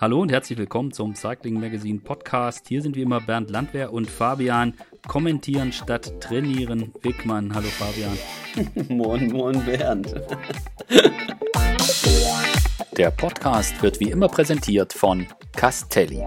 [0.00, 2.66] Hallo und herzlich willkommen zum Cycling Magazine Podcast.
[2.68, 4.72] Hier sind wie immer Bernd Landwehr und Fabian.
[5.06, 6.94] Kommentieren statt trainieren.
[7.02, 8.16] Wickmann, hallo Fabian.
[8.88, 10.14] moin, moin Bernd.
[12.96, 16.24] Der Podcast wird wie immer präsentiert von Castelli.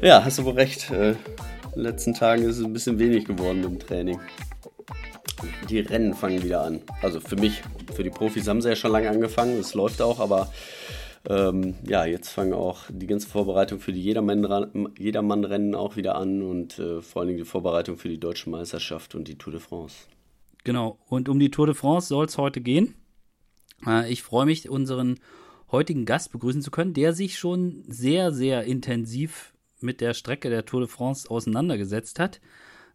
[0.00, 0.90] Ja, hast du wohl recht.
[0.90, 1.16] Äh, in
[1.74, 4.18] den letzten Tagen ist es ein bisschen wenig geworden im Training.
[5.68, 6.80] Die Rennen fangen wieder an.
[7.02, 7.60] Also für mich,
[7.94, 9.60] für die Profis haben sie ja schon lange angefangen.
[9.60, 10.50] Es läuft auch, aber
[11.28, 16.78] ähm, ja, jetzt fangen auch die ganze Vorbereitung für die Jedermann-Rennen auch wieder an und
[16.78, 20.06] äh, vor allen Dingen die Vorbereitung für die Deutsche Meisterschaft und die Tour de France.
[20.64, 22.94] Genau, und um die Tour de France soll es heute gehen.
[23.86, 25.18] Äh, ich freue mich, unseren
[25.70, 30.64] heutigen Gast begrüßen zu können, der sich schon sehr, sehr intensiv mit der Strecke der
[30.64, 32.40] Tour de France auseinandergesetzt hat.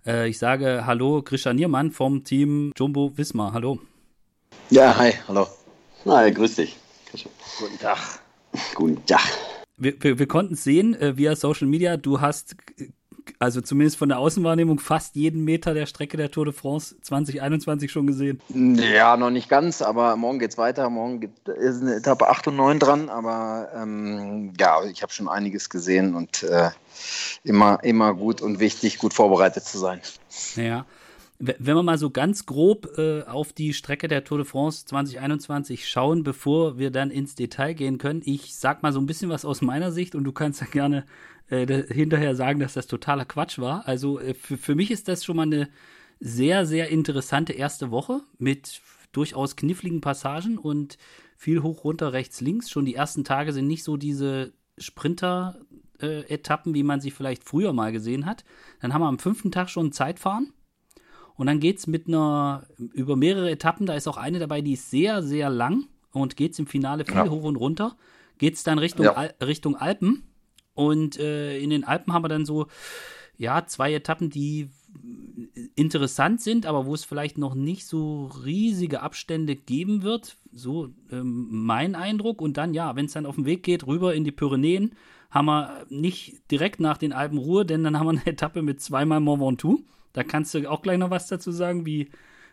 [0.05, 3.53] Äh, ich sage Hallo, Christian Niermann vom Team Jumbo Wismar.
[3.53, 3.79] Hallo.
[4.69, 5.47] Ja, hi, hallo.
[6.05, 6.77] Hi, grüß dich.
[7.59, 7.97] Guten Tag.
[8.75, 9.21] Guten Tag.
[9.77, 12.55] Wir, wir, wir konnten sehen äh, via Social Media, du hast
[13.37, 17.91] also zumindest von der Außenwahrnehmung fast jeden Meter der Strecke der Tour de France 2021
[17.91, 18.41] schon gesehen.
[18.49, 20.89] Ja, noch nicht ganz, aber morgen geht es weiter.
[20.89, 25.29] Morgen gibt, ist eine Etappe 8 und 9 dran, aber ähm, ja, ich habe schon
[25.29, 26.71] einiges gesehen und äh,
[27.43, 30.01] immer, immer gut und wichtig, gut vorbereitet zu sein.
[30.55, 30.85] Ja.
[31.41, 35.87] Wenn wir mal so ganz grob äh, auf die Strecke der Tour de France 2021
[35.87, 39.45] schauen, bevor wir dann ins Detail gehen können, ich sag mal so ein bisschen was
[39.45, 41.05] aus meiner Sicht und du kannst ja gerne
[41.49, 43.87] äh, hinterher sagen, dass das totaler Quatsch war.
[43.87, 45.69] Also äh, für, für mich ist das schon mal eine
[46.19, 48.81] sehr, sehr interessante erste Woche mit
[49.13, 50.97] durchaus kniffligen Passagen und
[51.37, 52.69] viel hoch, runter, rechts, links.
[52.69, 57.71] Schon die ersten Tage sind nicht so diese Sprinter-Etappen, äh, wie man sie vielleicht früher
[57.71, 58.43] mal gesehen hat.
[58.81, 60.51] Dann haben wir am fünften Tag schon Zeitfahren
[61.39, 64.73] und dann geht es mit einer, über mehrere Etappen, da ist auch eine dabei, die
[64.73, 67.29] ist sehr, sehr lang und geht es im Finale viel ja.
[67.29, 67.95] hoch und runter.
[68.39, 69.13] Geht es dann Richtung, ja.
[69.13, 70.23] Al Richtung Alpen.
[70.73, 72.67] Und äh, in den Alpen haben wir dann so,
[73.37, 74.69] ja, zwei Etappen, die
[75.75, 80.35] interessant sind, aber wo es vielleicht noch nicht so riesige Abstände geben wird.
[80.51, 82.41] So ähm, mein Eindruck.
[82.41, 84.91] Und dann, ja, wenn es dann auf den Weg geht, rüber in die Pyrenäen,
[85.29, 88.81] haben wir nicht direkt nach den Alpen Ruhe, denn dann haben wir eine Etappe mit
[88.81, 89.85] zweimal Mont Ventoux.
[90.13, 92.09] Da kannst du auch gleich noch was dazu sagen, wie,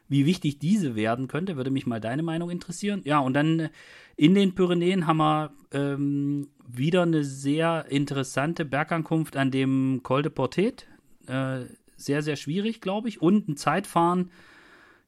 [0.08, 1.56] wie wichtig diese werden könnte.
[1.56, 3.02] Würde mich mal deine Meinung interessieren.
[3.04, 3.68] Ja, und dann äh,
[4.16, 10.32] in den Pyrenäen haben wir ähm, wieder eine sehr interessante Bergankunft an dem Col de
[10.32, 10.86] Portet.
[11.26, 13.20] Äh, sehr, sehr schwierig, glaube ich.
[13.22, 14.30] Und ein Zeitfahren,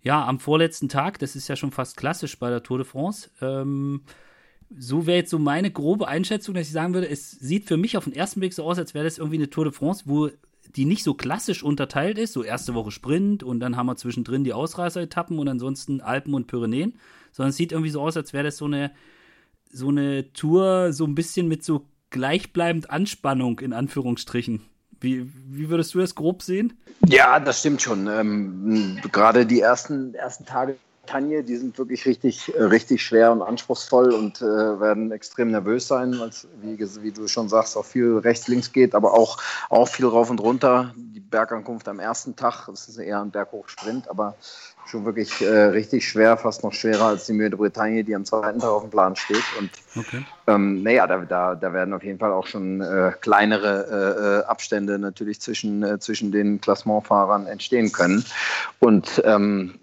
[0.02, 1.18] ja, am vorletzten Tag.
[1.18, 3.30] Das ist ja schon fast klassisch bei der Tour de France.
[3.40, 4.02] Ähm,
[4.76, 7.96] so wäre jetzt so meine grobe Einschätzung, dass ich sagen würde, es sieht für mich
[7.96, 10.30] auf den ersten Blick so aus, als wäre das irgendwie eine Tour de France, wo
[10.76, 14.44] die nicht so klassisch unterteilt ist, so erste Woche Sprint und dann haben wir zwischendrin
[14.44, 16.98] die Ausreißer-Etappen und ansonsten Alpen und Pyrenäen,
[17.32, 18.90] sondern es sieht irgendwie so aus, als wäre das so eine,
[19.70, 24.62] so eine Tour, so ein bisschen mit so gleichbleibend Anspannung in Anführungsstrichen.
[25.00, 26.76] Wie, wie würdest du das grob sehen?
[27.06, 28.08] Ja, das stimmt schon.
[28.08, 30.76] Ähm, gerade die ersten, ersten Tage
[31.08, 35.88] Bretagne, die sind wirklich richtig, äh, richtig schwer und anspruchsvoll und äh, werden extrem nervös
[35.88, 39.38] sein, weil es, wie, wie, du schon sagst, auch viel rechts, links geht, aber auch,
[39.70, 40.92] auch viel rauf und runter.
[40.96, 44.34] Die Bergankunft am ersten Tag, das ist eher ein Berghochsprint, aber
[44.86, 48.24] schon wirklich äh, richtig schwer, fast noch schwerer als die Mühe der Bretagne, die am
[48.24, 49.44] zweiten Tag auf dem Plan steht.
[49.58, 50.24] Und okay.
[50.46, 54.98] ähm, naja, da, da, da werden auf jeden Fall auch schon äh, kleinere äh, Abstände
[54.98, 58.24] natürlich zwischen, äh, zwischen den Klassementfahrern entstehen können.
[58.78, 59.78] Und ähm,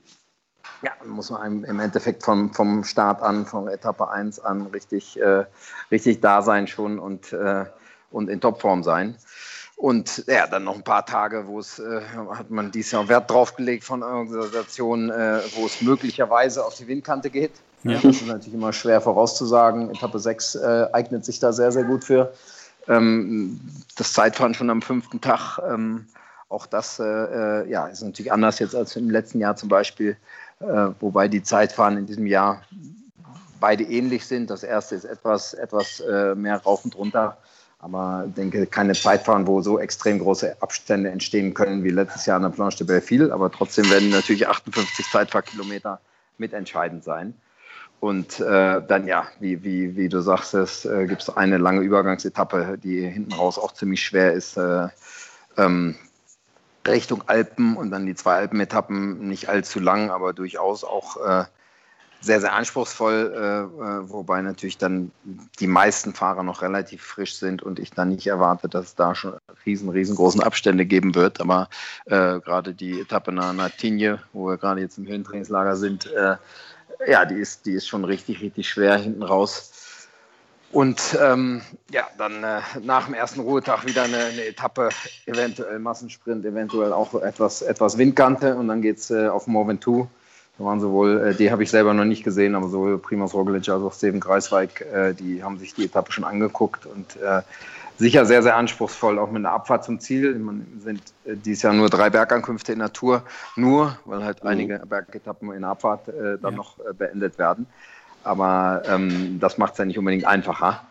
[0.85, 5.46] ja, muss man im Endeffekt vom, vom Start an, von Etappe 1 an richtig, äh,
[5.90, 7.66] richtig da sein schon und, äh,
[8.12, 9.16] und in Topform sein.
[9.78, 13.31] Und ja, dann noch ein paar Tage, wo es, äh, hat man dieses Jahr Wert
[13.31, 17.52] drauf gelegt von Organisationen, äh, wo es möglicherweise auf die Windkante geht.
[17.84, 17.96] Ja.
[17.96, 19.90] Das ist natürlich immer schwer vorauszusagen.
[19.90, 22.31] Etappe 6 äh, eignet sich da sehr, sehr gut für.
[22.88, 23.59] Ähm,
[23.97, 26.06] das Zeitfahren schon am fünften Tag, ähm,
[26.47, 30.16] auch das äh, äh, ja, ist natürlich anders jetzt als im letzten Jahr zum Beispiel.
[30.59, 32.61] Äh, wobei die Zeitfahren in diesem Jahr
[33.59, 34.49] beide ähnlich sind.
[34.49, 37.37] Das erste ist etwas, etwas äh, mehr rauf und runter,
[37.79, 42.37] aber ich denke, keine Zeitfahren, wo so extrem große Abstände entstehen können wie letztes Jahr
[42.37, 45.99] an der Planche de Belleville, aber trotzdem werden natürlich 58 Zeitfahrkilometer
[46.37, 47.34] mitentscheidend sein.
[47.99, 52.78] Und äh, dann ja, wie, wie, wie du sagst, es äh, gibt eine lange Übergangsetappe,
[52.78, 54.58] die hinten raus auch ziemlich schwer ist.
[54.58, 54.90] Äh,
[55.58, 55.96] ähm,
[56.87, 61.46] Richtung Alpen und dann die zwei Alpenetappen nicht allzu lang, aber durchaus auch äh,
[62.22, 65.11] sehr, sehr anspruchsvoll, äh, äh, wobei natürlich dann
[65.59, 69.14] die meisten Fahrer noch relativ frisch sind und ich dann nicht erwarte, dass es da
[69.14, 69.35] schon
[69.66, 71.40] riesen, riesengroßen Abstände geben wird.
[71.40, 71.70] Aber
[72.05, 76.37] äh, gerade die Etappe nach Natinje, wo wir gerade jetzt im Höhentrainingslager sind, äh,
[77.08, 79.72] ja, die ist, die ist schon richtig, richtig schwer hinten raus
[80.75, 84.89] Und ähm, ja, dann äh, nach dem ersten Ruhetag wieder eine, eine, Etappe,
[85.25, 90.09] eventuell Massensprint, eventuell auch etwas, etwas Windkante und dann geht es äh, auf Mont Ventoux.
[90.57, 93.69] Da waren sowohl, äh, die habe ich selber noch nicht gesehen, aber sowohl Primus Roglic
[93.69, 97.41] als auch Steven Kreisweig, äh, die haben sich die Etappe schon angeguckt und äh,
[97.97, 100.37] sicher sehr, sehr anspruchsvoll, auch mit einer Abfahrt zum Ziel.
[100.37, 103.23] Man sind äh, dieses Jahr nur drei Bergankünfte in der Tour,
[103.55, 104.49] nur, weil halt mhm.
[104.49, 106.57] einige Bergetappen in der Abfahrt äh, dann ja.
[106.57, 107.66] noch äh, beendet werden.
[108.25, 110.85] Aber ähm, das macht es ja nicht unbedingt einfacher.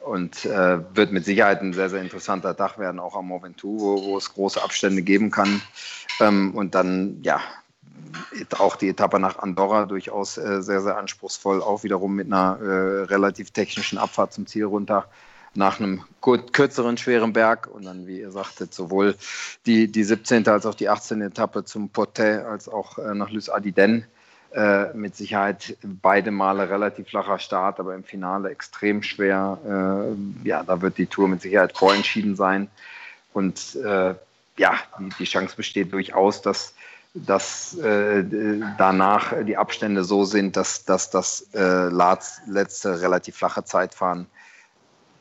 [0.00, 3.80] Und äh, wird mit Sicherheit ein sehr, sehr interessanter Tag werden, auch am Mont Ventoux,
[3.80, 5.62] wo, wo es große Abstände geben kann.
[6.20, 7.40] Ähm, und dann, ja,
[8.58, 13.04] auch die Etappe nach Andorra durchaus äh, sehr, sehr anspruchsvoll, auch wiederum mit einer äh,
[13.04, 15.08] relativ technischen Abfahrt zum Ziel runter
[15.54, 17.68] nach einem kürzeren, schweren Berg.
[17.72, 19.16] Und dann, wie ihr sagtet, sowohl
[19.66, 20.46] die, die 17.
[20.48, 21.22] als auch die 18.
[21.22, 24.06] Etappe zum Portet als auch äh, nach Lys Adiden
[24.54, 29.58] äh, mit Sicherheit beide Male relativ flacher Start, aber im Finale extrem schwer.
[30.44, 32.68] Äh, ja, da wird die Tour mit Sicherheit vorentschieden sein.
[33.32, 34.14] Und äh,
[34.56, 36.74] ja, die, die, Chance besteht durchaus, dass,
[37.14, 38.24] dass äh,
[38.78, 41.88] danach die Abstände so sind, dass, dass das äh,
[42.46, 44.26] letzte relativ flache Zeitfahren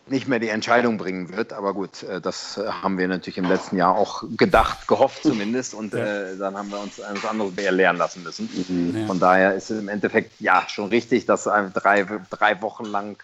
[0.08, 1.54] nicht mehr die Entscheidung bringen wird.
[1.54, 5.74] Aber gut, äh, das äh, haben wir natürlich im letzten Jahr auch gedacht, gehofft zumindest.
[5.74, 6.00] Und ja.
[6.00, 8.50] äh, dann haben wir uns etwas anderes mehr lernen lassen müssen.
[8.68, 9.08] Mhm.
[9.08, 13.18] Von daher ist es im Endeffekt ja schon richtig, dass drei, drei Wochen lang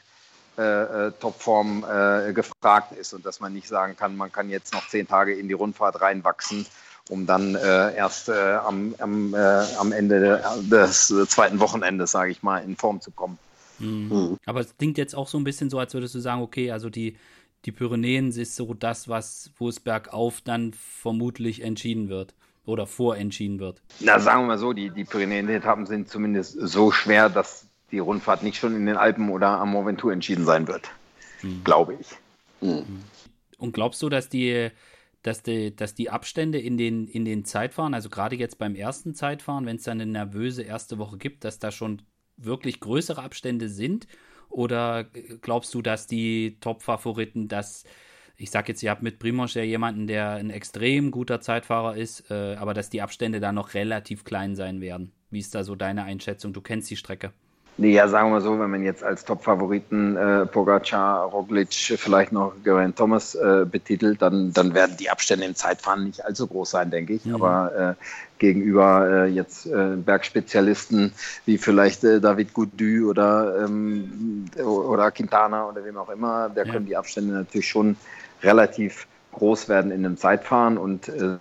[0.57, 4.73] äh, äh, Topform äh, gefragt ist und dass man nicht sagen kann, man kann jetzt
[4.73, 6.65] noch zehn Tage in die Rundfahrt reinwachsen
[7.09, 9.37] um dann äh, erst äh, am, am, äh,
[9.79, 10.41] am Ende
[10.71, 13.37] des zweiten Wochenendes, sage ich mal, in Form zu kommen.
[13.79, 14.37] Mhm.
[14.45, 16.89] Aber es klingt jetzt auch so ein bisschen so, als würdest du sagen, okay, also
[16.89, 17.17] die,
[17.65, 22.33] die Pyrenäen ist so das, was, wo es bergauf dann vermutlich entschieden wird
[22.65, 23.81] oder vorentschieden wird.
[23.99, 28.43] Na, sagen wir mal so, die, die Pyrenäen-Etappen sind zumindest so schwer, dass die Rundfahrt
[28.43, 30.91] nicht schon in den Alpen oder am Mont Ventoux entschieden sein wird.
[31.41, 31.63] Mhm.
[31.63, 32.07] Glaube ich.
[32.61, 33.03] Mhm.
[33.57, 34.69] Und glaubst du, dass die,
[35.23, 39.15] dass die, dass die Abstände in den, in den Zeitfahren, also gerade jetzt beim ersten
[39.15, 42.03] Zeitfahren, wenn es dann eine nervöse erste Woche gibt, dass da schon
[42.43, 44.07] wirklich größere Abstände sind?
[44.49, 45.05] Oder
[45.41, 47.83] glaubst du, dass die Top-Favoriten, dass
[48.35, 52.31] ich sage jetzt, ihr habt mit Primoz ja jemanden, der ein extrem guter Zeitfahrer ist,
[52.31, 55.11] äh, aber dass die Abstände da noch relativ klein sein werden.
[55.29, 56.53] Wie ist da so deine Einschätzung?
[56.53, 57.33] Du kennst die Strecke.
[57.79, 62.33] Nee, ja, sagen wir mal so, wenn man jetzt als Top-Favoriten äh, Pogacar, Roglic, vielleicht
[62.33, 66.71] noch Geraint Thomas äh, betitelt, dann, dann werden die Abstände im Zeitfahren nicht allzu groß
[66.71, 67.25] sein, denke ich.
[67.25, 67.35] Mhm.
[67.35, 68.03] Aber äh,
[68.37, 71.13] gegenüber äh, jetzt äh, Bergspezialisten
[71.45, 76.73] wie vielleicht äh, David Goudy oder, ähm, oder Quintana oder wem auch immer, da ja.
[76.73, 77.95] können die Abstände natürlich schon
[78.43, 81.37] relativ groß werden in einem Zeitfahren und äh,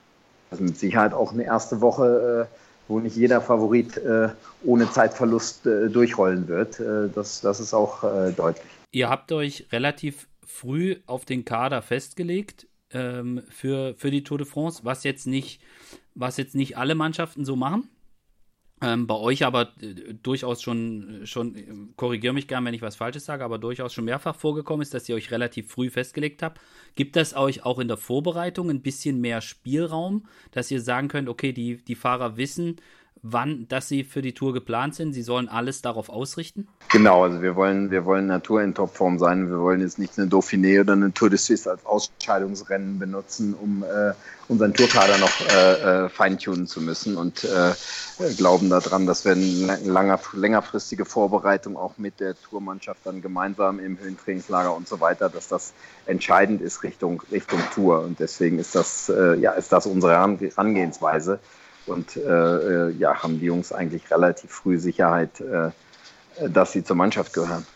[0.57, 2.59] mit Sicherheit auch eine erste Woche äh,
[2.89, 4.29] wo nicht jeder Favorit äh,
[4.65, 6.81] ohne Zeitverlust äh, durchrollen wird.
[6.81, 8.65] Äh, das, das ist auch äh, deutlich.
[8.91, 14.47] Ihr habt euch relativ früh auf den Kader festgelegt ähm, für, für die Tour de
[14.47, 15.61] France, was jetzt nicht,
[16.15, 17.89] was jetzt nicht alle Mannschaften so machen.
[18.81, 23.25] Ähm, bei euch aber äh, durchaus schon, schon korrigiere mich gern, wenn ich was Falsches
[23.25, 26.61] sage, aber durchaus schon mehrfach vorgekommen ist, dass ihr euch relativ früh festgelegt habt.
[26.95, 31.29] Gibt das euch auch in der Vorbereitung ein bisschen mehr Spielraum, dass ihr sagen könnt,
[31.29, 32.77] okay, die, die Fahrer wissen,
[33.23, 35.13] wann, dass sie für die Tour geplant sind.
[35.13, 36.69] Sie sollen alles darauf ausrichten?
[36.91, 39.51] Genau, also wir wollen, wir wollen Natur in Topform sein.
[39.51, 43.83] Wir wollen jetzt nicht eine Dauphiné oder eine Tour de Suisse als Ausscheidungsrennen benutzen, um
[43.83, 44.13] äh,
[44.49, 47.73] unseren Tourkader noch äh, äh, feintunen zu müssen und äh,
[48.37, 53.99] glauben daran, dass wir eine langer, längerfristige Vorbereitung auch mit der Tourmannschaft dann gemeinsam im
[53.99, 55.75] Höhentrainingslager und so weiter, dass das
[56.07, 58.01] entscheidend ist Richtung, Richtung Tour.
[58.01, 61.39] Und deswegen ist das, äh, ja, ist das unsere Herangehensweise
[61.89, 65.71] und äh, äh, ja, haben die Jungs eigentlich relativ früh Sicherheit, äh,
[66.49, 67.67] dass sie zur Mannschaft gehören.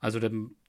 [0.00, 0.20] Also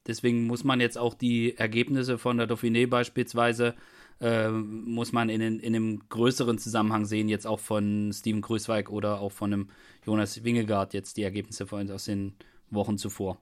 [0.08, 3.76] deswegen muss man jetzt auch die Ergebnisse von der Dauphiné beispielsweise
[4.22, 9.20] äh, muss man in, in, einem größeren Zusammenhang sehen, jetzt auch von Steven Grüßweig oder
[9.20, 9.70] auch von einem
[10.06, 12.34] Jonas Wingegaard, jetzt die Ergebnisse von, aus den
[12.70, 13.38] Wochen zuvor.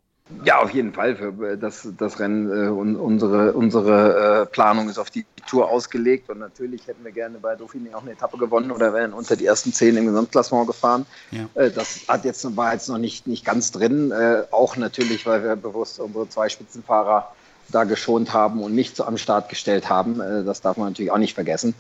[0.46, 1.16] Ja, auf jeden Fall.
[1.16, 6.30] Für äh, das, das Rennen, äh, unsere, unsere äh, Planung ist auf die Tour ausgelegt
[6.30, 9.46] und natürlich hätten wir gerne bei Dauphiné auch eine Etappe gewonnen oder wären unter die
[9.46, 11.06] ersten zehn im Gesamtklassement gefahren.
[11.32, 11.50] Ja.
[11.62, 14.14] Äh, das hat jetzt, war jetzt noch nicht, nicht ganz drin.
[14.52, 17.34] Auch natürlich, weil wir bewusst unsere zwei Spitzenfahrer
[17.70, 20.18] da geschont haben und nicht so am Start gestellt haben.
[20.46, 21.76] Das darf man natürlich auch nicht vergessen.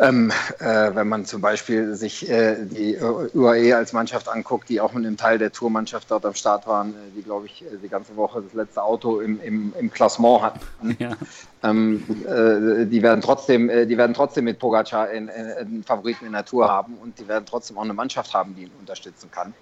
[0.00, 2.96] Ähm, äh, wenn man zum Beispiel sich äh, die
[3.34, 6.90] UAE als Mannschaft anguckt, die auch mit einem Teil der Tourmannschaft dort am Start waren,
[6.90, 10.42] äh, die, glaube ich, äh, die ganze Woche das letzte Auto im, im, im Klassement
[10.42, 10.60] hatten.
[10.98, 11.16] Ja.
[11.62, 16.44] Ähm, äh, die werden trotzdem, äh, die werden trotzdem mit Pogacar einen Favoriten in der
[16.44, 19.54] Tour haben und die werden trotzdem auch eine Mannschaft haben, die ihn unterstützen kann.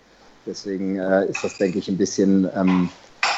[0.46, 2.88] Deswegen ist das, denke ich, ein bisschen ähm,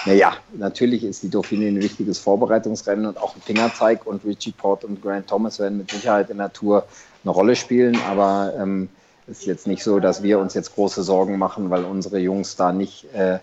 [0.09, 4.83] Naja, natürlich ist die Dauphiné ein wichtiges Vorbereitungsrennen und auch ein Fingerzeig und Richie Port
[4.83, 6.87] und Grant Thomas werden mit Sicherheit in der Tour
[7.23, 8.89] eine Rolle spielen, aber ähm,
[9.27, 12.57] es ist jetzt nicht so, dass wir uns jetzt große Sorgen machen, weil unsere Jungs
[12.57, 13.39] da nicht, äh,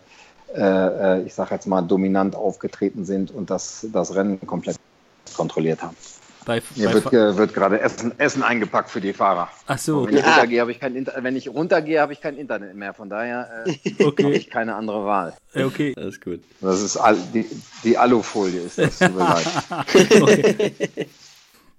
[0.55, 4.77] äh, ich sage jetzt mal, dominant aufgetreten sind und das, das Rennen komplett
[5.37, 5.95] kontrolliert haben.
[6.45, 9.49] Bei, Mir bei wird, äh, wird gerade Essen, Essen eingepackt für die Fahrer.
[9.65, 10.05] Ach so.
[10.05, 12.93] Wenn ich runtergehe, habe ich kein Inter wenn ich runtergehe, habe ich kein Internet mehr.
[12.93, 14.23] Von daher äh, okay.
[14.23, 15.33] habe ich keine andere Wahl.
[15.55, 15.93] Okay.
[15.95, 16.41] Das ist gut.
[16.61, 17.45] Das ist Al die,
[17.83, 18.99] die Alufolie ist das.
[18.99, 19.47] Tut mir leid.
[20.21, 21.07] okay.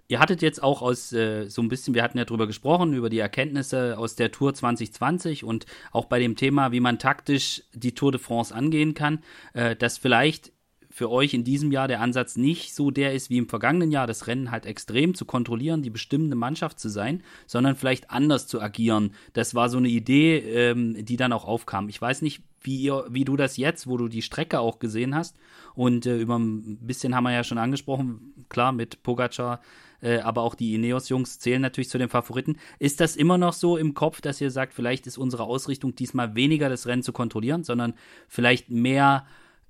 [0.08, 3.10] Ihr hattet jetzt auch aus äh, so ein bisschen, wir hatten ja drüber gesprochen, über
[3.10, 7.92] die Erkenntnisse aus der Tour 2020 und auch bei dem Thema, wie man taktisch die
[7.92, 10.52] Tour de France angehen kann, äh, dass vielleicht
[10.96, 14.06] für euch in diesem Jahr der Ansatz nicht so der ist wie im vergangenen Jahr,
[14.06, 18.62] das Rennen halt extrem zu kontrollieren, die bestimmende Mannschaft zu sein, sondern vielleicht anders zu
[18.62, 19.12] agieren.
[19.34, 21.90] Das war so eine Idee, ähm, die dann auch aufkam.
[21.90, 25.14] Ich weiß nicht, wie, ihr, wie du das jetzt, wo du die Strecke auch gesehen
[25.14, 25.36] hast
[25.74, 29.60] und äh, über ein bisschen haben wir ja schon angesprochen, klar, mit Pogacar,
[30.00, 32.56] äh, aber auch die Ineos-Jungs zählen natürlich zu den Favoriten.
[32.78, 36.34] Ist das immer noch so im Kopf, dass ihr sagt, vielleicht ist unsere Ausrichtung diesmal
[36.34, 37.92] weniger das Rennen zu kontrollieren, sondern
[38.28, 39.26] vielleicht mehr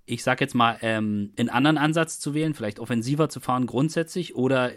[0.07, 4.37] ich sag jetzt mal, ähm, einen anderen Ansatz zu wählen, vielleicht offensiver zu fahren grundsätzlich?
[4.37, 4.71] Oder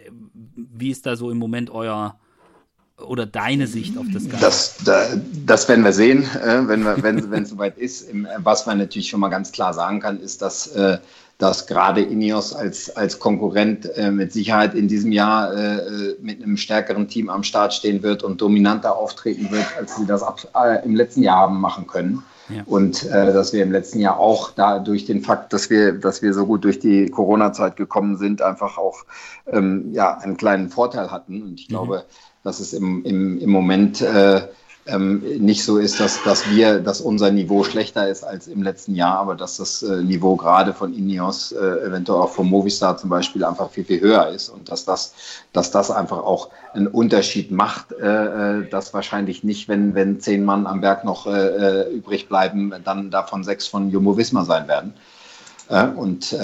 [0.55, 2.19] wie ist da so im Moment euer
[2.97, 4.45] oder deine Sicht auf das Ganze?
[4.45, 4.77] Das,
[5.45, 8.07] das werden wir sehen, äh, wenn es wenn, soweit ist.
[8.37, 10.97] was man natürlich schon mal ganz klar sagen kann, ist, dass, äh,
[11.37, 16.57] dass gerade Ineos als, als Konkurrent äh, mit Sicherheit in diesem Jahr äh, mit einem
[16.57, 20.83] stärkeren Team am Start stehen wird und dominanter auftreten wird, als sie das ab, äh,
[20.83, 22.23] im letzten Jahr haben machen können.
[22.65, 26.21] Und äh, dass wir im letzten Jahr auch da durch den Fakt, dass wir, dass
[26.21, 29.05] wir so gut durch die Corona-Zeit gekommen sind, einfach auch
[29.47, 31.41] ähm, ja, einen kleinen Vorteil hatten.
[31.41, 31.73] Und ich mhm.
[31.73, 32.05] glaube,
[32.43, 34.41] dass es im, im, im Moment äh,
[34.85, 38.95] ähm, nicht so ist, dass, dass wir, dass unser Niveau schlechter ist als im letzten
[38.95, 43.09] Jahr, aber dass das äh, Niveau gerade von Ineos, äh, eventuell auch von Movistar zum
[43.09, 45.13] Beispiel, einfach viel, viel höher ist und dass das,
[45.53, 48.05] dass das einfach auch einen Unterschied macht, äh,
[48.61, 52.73] äh dass wahrscheinlich nicht, wenn, wenn zehn Mann am Berg noch äh, äh, übrig bleiben,
[52.83, 54.93] dann davon sechs von Jumbo Visma sein werden.
[55.95, 56.35] und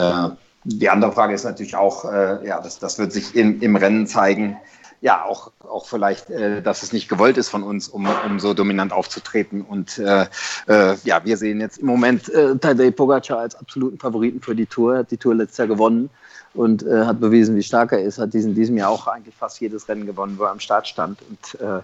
[0.67, 2.05] die andere Frage ist natürlich auch,
[2.43, 4.57] ja, das, das wird sich im, im Rennen zeigen,
[5.01, 8.53] ja, auch, auch vielleicht, äh, dass es nicht gewollt ist von uns, um, um so
[8.53, 9.61] dominant aufzutreten.
[9.61, 10.25] Und äh,
[10.67, 14.65] äh, ja, wir sehen jetzt im Moment äh, Tadej Pogacar als absoluten Favoriten für die
[14.65, 14.93] Tour.
[14.93, 16.09] Er hat die Tour letztes Jahr gewonnen
[16.53, 18.17] und äh, hat bewiesen, wie stark er ist.
[18.17, 21.19] Hat diesen diesem Jahr auch eigentlich fast jedes Rennen gewonnen, wo er am Start stand.
[21.29, 21.81] Und äh,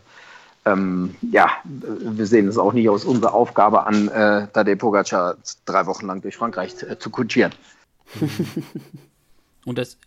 [0.64, 5.86] ähm, ja, wir sehen es auch nicht aus unserer Aufgabe an, äh, Tadej Pogacar drei
[5.86, 7.54] Wochen lang durch Frankreich äh, zu kutschieren.
[9.66, 9.98] Und das,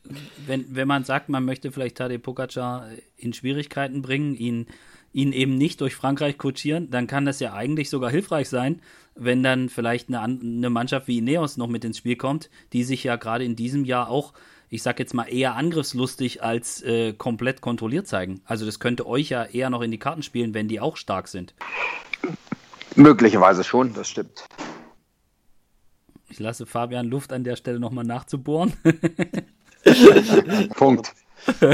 [0.47, 4.67] wenn, wenn man sagt, man möchte vielleicht Tadej Pogacar in Schwierigkeiten bringen, ihn,
[5.13, 8.81] ihn eben nicht durch Frankreich kutschieren, dann kann das ja eigentlich sogar hilfreich sein,
[9.15, 13.05] wenn dann vielleicht eine, eine Mannschaft wie Ineos noch mit ins Spiel kommt, die sich
[13.05, 14.33] ja gerade in diesem Jahr auch,
[14.71, 18.41] ich sag jetzt mal, eher angriffslustig als äh, komplett kontrolliert zeigen.
[18.45, 21.29] Also das könnte euch ja eher noch in die Karten spielen, wenn die auch stark
[21.29, 21.55] sind.
[22.97, 24.45] Möglicherweise schon, das stimmt.
[26.35, 28.73] Ich lasse Fabian Luft an der Stelle nochmal nachzubohren.
[30.75, 31.13] Punkt.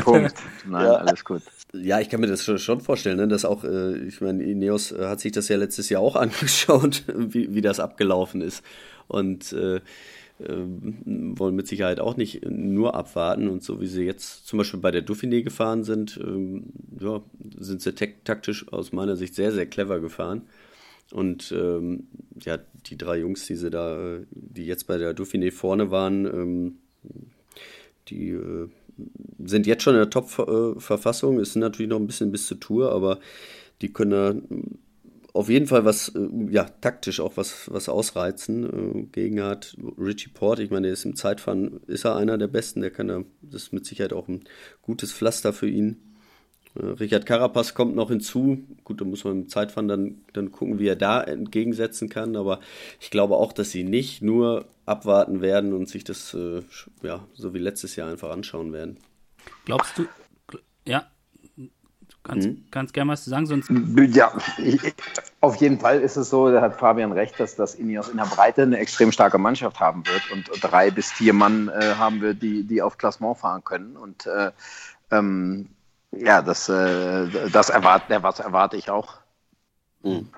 [0.03, 0.35] Punkt.
[0.67, 0.93] Nein, ja.
[0.97, 1.41] alles gut.
[1.73, 5.07] Ja, ich kann mir das schon, vorstellen, ne, dass auch, äh, ich meine, Ineos äh,
[5.07, 8.63] hat sich das ja letztes Jahr auch angeschaut, wie, wie das abgelaufen ist.
[9.09, 9.81] Und äh, äh,
[10.39, 13.49] wollen mit Sicherheit auch nicht nur abwarten.
[13.49, 16.65] Und so wie sie jetzt zum Beispiel bei der Dauphiné gefahren sind, ähm,
[17.01, 17.23] ja,
[17.59, 20.43] sind sie taktisch aus meiner Sicht sehr, sehr clever gefahren.
[21.13, 22.09] Und ähm,
[22.41, 26.77] ja, die drei Jungs, die sie da, die jetzt bei der Dauphiné vorne waren, ähm,
[28.09, 28.69] die äh,
[29.45, 31.39] sind jetzt schon in der Top-Verfassung.
[31.41, 33.19] Es sind natürlich noch ein bisschen bis zur Tour, aber
[33.81, 34.35] die können da
[35.33, 38.65] auf jeden Fall was, äh, ja, taktisch auch was, was ausreizen.
[38.65, 42.49] Äh, gegen hat Richie Port, ich meine, der ist im Zeitfahren, ist er einer der
[42.49, 44.45] Besten, der kann da, das ist mit Sicherheit auch ein
[44.83, 45.97] gutes Pflaster für ihn.
[46.75, 48.59] Äh, Richard Carapaz kommt noch hinzu.
[48.85, 52.37] Gut, da muss man im Zeitfahren dann, dann gucken, wie er da entgegensetzen kann.
[52.37, 52.61] Aber
[53.01, 56.63] ich glaube auch, dass sie nicht nur abwarten werden und sich das äh,
[57.03, 58.99] ja, so wie letztes Jahr einfach anschauen werden.
[59.65, 60.07] Glaubst du,
[60.85, 61.05] ja,
[61.57, 61.69] du
[62.23, 62.65] kannst, mhm.
[62.71, 63.71] kannst gerne was zu sagen, sonst.
[64.15, 64.81] Ja, ich,
[65.41, 68.25] auf jeden Fall ist es so, da hat Fabian recht, dass das Ineos in der
[68.25, 72.35] Breite eine extrem starke Mannschaft haben wird und drei bis vier Mann äh, haben wir,
[72.35, 73.97] die, die auf Klassement fahren können.
[73.97, 74.51] Und äh,
[75.11, 75.69] ähm,
[76.13, 79.19] ja, das, äh, das, erwarte, was erwarte ich auch.
[80.03, 80.29] Mhm.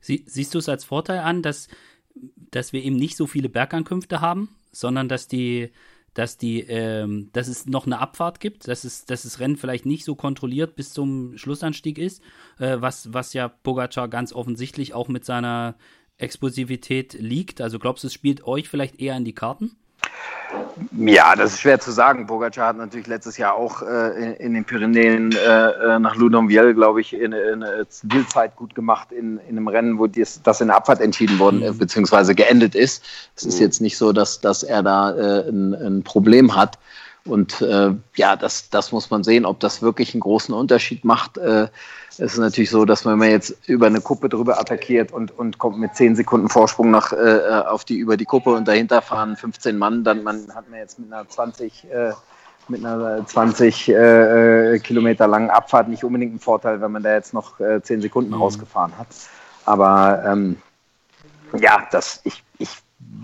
[0.00, 1.68] Sie, siehst du es als Vorteil an, dass,
[2.50, 5.72] dass wir eben nicht so viele Bergankünfte haben, sondern dass die,
[6.14, 9.84] dass die, ähm, dass es noch eine Abfahrt gibt, dass es, dass das Rennen vielleicht
[9.84, 12.22] nicht so kontrolliert bis zum Schlussanstieg ist,
[12.58, 15.76] äh, was, was ja Pogacar ganz offensichtlich auch mit seiner
[16.18, 17.60] Explosivität liegt?
[17.60, 19.76] Also glaubst du, es spielt euch vielleicht eher in die Karten?
[20.96, 22.26] Ja, das ist schwer zu sagen.
[22.26, 26.74] Pogacar hat natürlich letztes Jahr auch äh, in, in, den Pyrenäen äh, äh nach Ludonviel,
[26.74, 30.60] glaube ich, in, in eine Zielzeit gut gemacht in, in einem Rennen, wo dies, das
[30.60, 31.78] in der Abfahrt entschieden worden, mhm.
[31.78, 33.04] beziehungsweise geendet ist.
[33.34, 36.78] Es ist jetzt nicht so, dass, dass er da äh, ein, ein Problem hat.
[37.26, 41.38] Und äh, ja, das, das muss man sehen, ob das wirklich einen großen Unterschied macht.
[41.38, 41.68] Äh,
[42.10, 45.58] es ist natürlich so, dass wenn man jetzt über eine Kuppe drüber attackiert und, und
[45.58, 49.36] kommt mit 10 Sekunden Vorsprung nach, äh, auf die, über die Kuppe und dahinter fahren
[49.36, 52.12] 15 Mann, dann man, hat man jetzt mit einer 20, äh,
[52.68, 57.34] mit einer 20 äh, Kilometer langen Abfahrt nicht unbedingt einen Vorteil, wenn man da jetzt
[57.34, 58.40] noch äh, 10 Sekunden mhm.
[58.40, 59.08] rausgefahren hat.
[59.66, 60.56] Aber ähm,
[61.60, 62.42] ja, das, ich, ich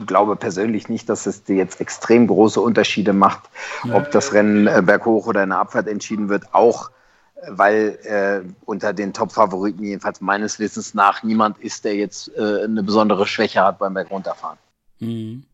[0.06, 3.48] glaube persönlich nicht, dass es jetzt extrem große Unterschiede macht,
[3.92, 6.90] ob das Rennen äh, berghoch oder in der Abfahrt entschieden wird, auch
[7.36, 12.64] äh, weil äh, unter den Top-Favoriten jedenfalls meines Wissens nach niemand ist, der jetzt äh,
[12.64, 14.58] eine besondere Schwäche hat beim Bergunterfahren.
[15.00, 15.44] Mhm.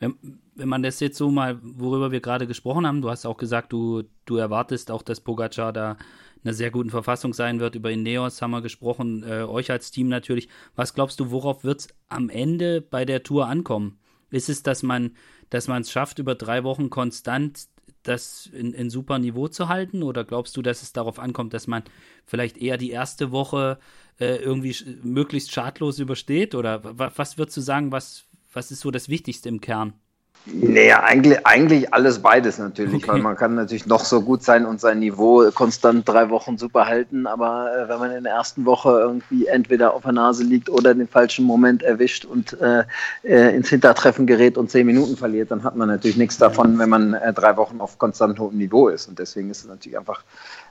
[0.00, 0.16] Wenn,
[0.54, 3.72] wenn man das jetzt so mal, worüber wir gerade gesprochen haben, du hast auch gesagt,
[3.72, 5.96] du, du erwartest auch, dass Pogacar da
[6.44, 7.74] einer sehr guten Verfassung sein wird.
[7.74, 10.48] Über Ineos haben wir gesprochen, äh, euch als Team natürlich.
[10.76, 13.98] Was glaubst du, worauf wird es am Ende bei der Tour ankommen?
[14.30, 15.12] Ist es, dass man
[15.54, 17.68] dass man es schafft, über drei Wochen konstant
[18.02, 20.02] das in, in super Niveau zu halten?
[20.02, 21.84] Oder glaubst du, dass es darauf ankommt, dass man
[22.26, 23.78] vielleicht eher die erste Woche
[24.18, 26.54] äh, irgendwie möglichst schadlos übersteht?
[26.54, 29.94] Oder was würdest du sagen, was, was ist so das Wichtigste im Kern?
[30.46, 34.78] Naja, eigentlich, eigentlich alles beides natürlich, weil man kann natürlich noch so gut sein und
[34.78, 38.90] sein Niveau konstant drei Wochen super halten, aber äh, wenn man in der ersten Woche
[38.90, 42.84] irgendwie entweder auf der Nase liegt oder den falschen Moment erwischt und äh,
[43.22, 46.90] äh, ins Hintertreffen gerät und zehn Minuten verliert, dann hat man natürlich nichts davon, wenn
[46.90, 49.08] man äh, drei Wochen auf konstant hohem Niveau ist.
[49.08, 50.22] Und deswegen ist es natürlich einfach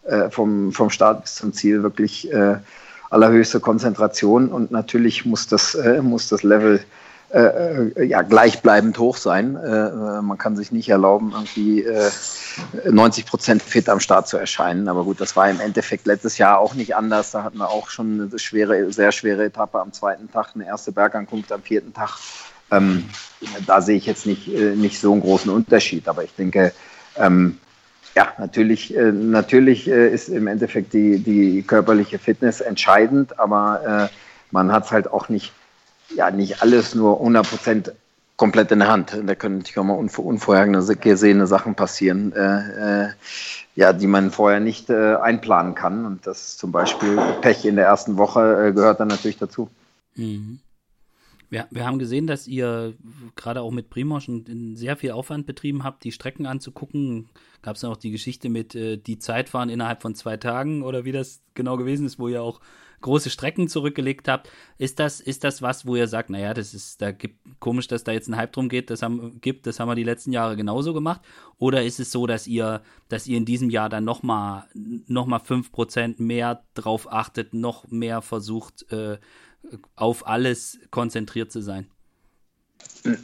[0.03, 2.57] äh, vom, vom Start bis zum Ziel wirklich äh,
[3.09, 4.49] allerhöchste Konzentration.
[4.49, 6.79] Und natürlich muss das, muss das Level
[7.33, 9.55] äh, äh, ja, gleichbleibend hoch sein.
[9.55, 12.11] Äh, äh man kann sich nicht erlauben, irgendwie äh,
[12.87, 14.87] 90 Prozent fit am Start zu erscheinen.
[14.87, 17.31] Aber gut, das war im Endeffekt letztes Jahr auch nicht anders.
[17.31, 20.91] Da hatten wir auch schon eine schwere, sehr schwere Etappe am zweiten Tag, eine erste
[20.91, 22.19] Bergankunft am vierten Tag.
[22.69, 23.09] Ähm,
[23.65, 26.07] da sehe ich jetzt nicht, äh, nicht so einen großen Unterschied.
[26.07, 26.71] Aber ich denke,
[27.17, 27.57] ähm,
[28.15, 34.15] ja, natürlich, äh, natürlich äh, ist im Endeffekt die, die körperliche Fitness entscheidend, aber äh,
[34.51, 35.51] man hat es halt auch nicht
[36.15, 37.93] ja nicht alles nur 100
[38.37, 39.17] komplett in der Hand.
[39.25, 43.09] Da können natürlich auch mal unvorhergesehene Sachen passieren, äh, äh,
[43.75, 46.05] ja, die man vorher nicht äh, einplanen kann.
[46.05, 49.69] Und das zum Beispiel Pech in der ersten Woche äh, gehört dann natürlich dazu.
[50.15, 50.59] Mhm.
[51.49, 52.95] Wir, wir, haben gesehen, dass ihr
[53.35, 54.27] gerade auch mit Primoz
[54.73, 57.29] sehr viel Aufwand betrieben habt, die Strecken anzugucken.
[57.61, 61.05] Gab es dann auch die Geschichte mit äh, die Zeitfahren innerhalb von zwei Tagen oder
[61.05, 62.59] wie das genau gewesen ist, wo ihr auch
[63.03, 64.49] große Strecken zurückgelegt habt.
[64.79, 68.03] Ist das, ist das was, wo ihr sagt, naja, das ist, da gibt komisch, dass
[68.03, 70.55] da jetzt ein Hype drum geht, das haben, gibt, das haben wir die letzten Jahre
[70.55, 71.21] genauso gemacht?
[71.59, 75.39] Oder ist es so, dass ihr, dass ihr in diesem Jahr dann nochmal noch mal
[75.39, 79.19] 5% mehr drauf achtet, noch mehr versucht, äh,
[79.95, 81.87] auf alles konzentriert zu sein?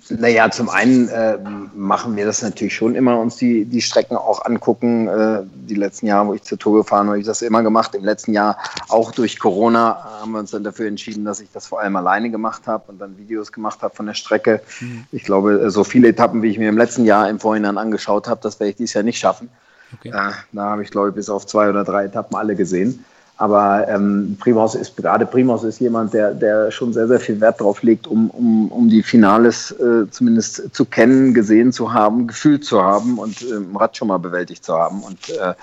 [0.09, 1.37] Naja, zum einen äh,
[1.73, 5.07] machen wir das natürlich schon immer, uns die, die Strecken auch angucken.
[5.07, 7.95] Äh, die letzten Jahre, wo ich zur Tour gefahren habe, habe ich das immer gemacht.
[7.95, 8.57] Im letzten Jahr,
[8.89, 12.29] auch durch Corona, haben wir uns dann dafür entschieden, dass ich das vor allem alleine
[12.29, 14.61] gemacht habe und dann Videos gemacht habe von der Strecke.
[14.81, 15.05] Mhm.
[15.13, 18.41] Ich glaube, so viele Etappen, wie ich mir im letzten Jahr im Vorhinein angeschaut habe,
[18.43, 19.49] das werde ich dieses Jahr nicht schaffen.
[19.97, 20.09] Okay.
[20.09, 23.05] Äh, da habe ich, glaube ich, bis auf zwei oder drei Etappen alle gesehen.
[23.39, 27.61] Aber ähm, Primus ist gerade Primus ist jemand, der, der schon sehr, sehr viel Wert
[27.61, 32.65] darauf legt, um, um, um die Finales äh, zumindest zu kennen, gesehen zu haben, gefühlt
[32.65, 35.03] zu haben und äh, im Rad schon mal bewältigt zu haben.
[35.03, 35.53] Und äh,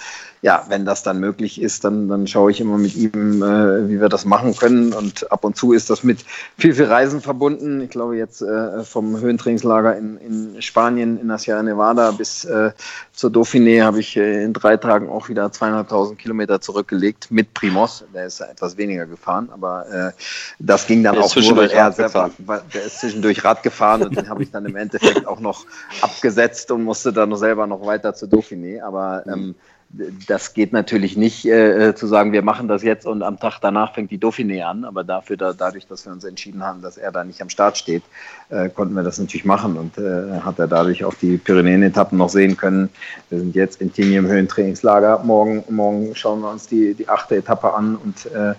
[0.46, 4.00] ja, wenn das dann möglich ist, dann, dann schaue ich immer mit ihm, äh, wie
[4.00, 4.92] wir das machen können.
[4.92, 6.24] Und ab und zu ist das mit
[6.56, 7.80] viel, viel Reisen verbunden.
[7.80, 12.70] Ich glaube, jetzt äh, vom Höhentrainingslager in, in Spanien, in der Sierra Nevada bis äh,
[13.12, 18.04] zur Dauphiné habe ich äh, in drei Tagen auch wieder zweieinhalbtausend Kilometer zurückgelegt mit Primos.
[18.14, 20.12] Der ist etwas weniger gefahren, aber äh,
[20.61, 22.30] das ging dann der auch nur, weil er selber,
[22.72, 25.66] der ist zwischendurch Rad gefahren und den habe ich dann im Endeffekt auch noch
[26.02, 28.80] abgesetzt und musste dann selber noch weiter zur Dauphiné.
[28.80, 29.56] Aber ähm,
[29.88, 33.94] das geht natürlich nicht äh, zu sagen, wir machen das jetzt und am Tag danach
[33.94, 37.12] fängt die Dauphiné an, aber dafür, da, dadurch, dass wir uns entschieden haben, dass er
[37.12, 38.03] da nicht am Start steht,
[38.51, 42.29] äh, konnten wir das natürlich machen und äh, hat er dadurch auch die Pyrenäen-Etappen noch
[42.29, 42.90] sehen können.
[43.31, 45.20] Wir sind jetzt in Tigny im Höhentrainingslager.
[45.25, 48.55] Morgen, morgen schauen wir uns die, die achte Etappe an und äh,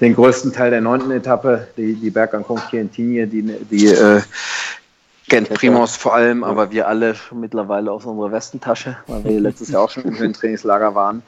[0.00, 4.22] den größten Teil der neunten Etappe, die, die Bergankunft hier in Tigny, die, die äh,
[5.30, 9.82] kennt Primos vor allem, aber wir alle mittlerweile aus unserer Westentasche, weil wir letztes Jahr
[9.82, 11.22] auch schon im Höhentrainingslager waren.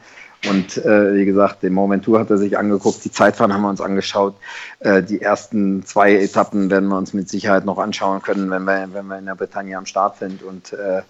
[0.50, 3.80] Und äh, wie gesagt, den Momentur hat er sich angeguckt, die Zeitfahren haben wir uns
[3.80, 4.34] angeschaut.
[4.80, 8.88] Äh, die ersten zwei Etappen werden wir uns mit Sicherheit noch anschauen können, wenn wir,
[8.92, 10.42] wenn wir in der Bretagne am Start sind.
[10.42, 11.02] Und äh,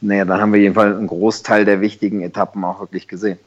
[0.00, 3.38] naja, dann haben wir jedenfalls einen Großteil der wichtigen Etappen auch wirklich gesehen.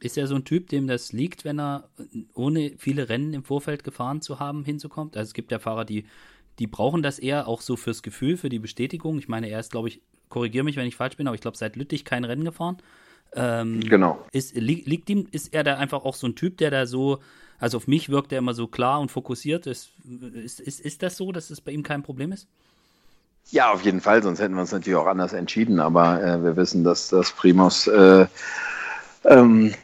[0.00, 1.88] Ist er so ein Typ, dem das liegt, wenn er
[2.34, 5.16] ohne viele Rennen im Vorfeld gefahren zu haben, hinzukommt?
[5.16, 6.04] Also es gibt ja Fahrer, die,
[6.58, 9.18] die brauchen das eher auch so fürs Gefühl, für die Bestätigung.
[9.18, 11.56] Ich meine, er ist, glaube ich, korrigiere mich, wenn ich falsch bin, aber ich glaube,
[11.56, 12.78] seit Lüttich kein Rennen gefahren.
[13.34, 14.24] Ähm, genau.
[14.32, 17.20] Ist, li liegt ihm, ist er da einfach auch so ein Typ, der da so,
[17.58, 19.66] also auf mich wirkt er immer so klar und fokussiert.
[19.66, 19.90] Ist,
[20.32, 22.48] ist, ist, ist das so, dass es bei ihm kein Problem ist?
[23.50, 26.56] Ja, auf jeden Fall, sonst hätten wir uns natürlich auch anders entschieden, aber äh, wir
[26.56, 28.26] wissen, dass das Primus äh,
[29.24, 29.74] ähm,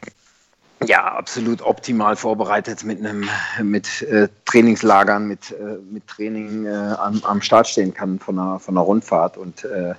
[0.83, 3.29] ja, absolut optimal vorbereitet mit einem
[3.63, 8.59] mit äh, Trainingslagern, mit, äh, mit Training äh, am, am Start stehen kann von einer,
[8.59, 9.37] von einer Rundfahrt.
[9.37, 9.93] Und äh,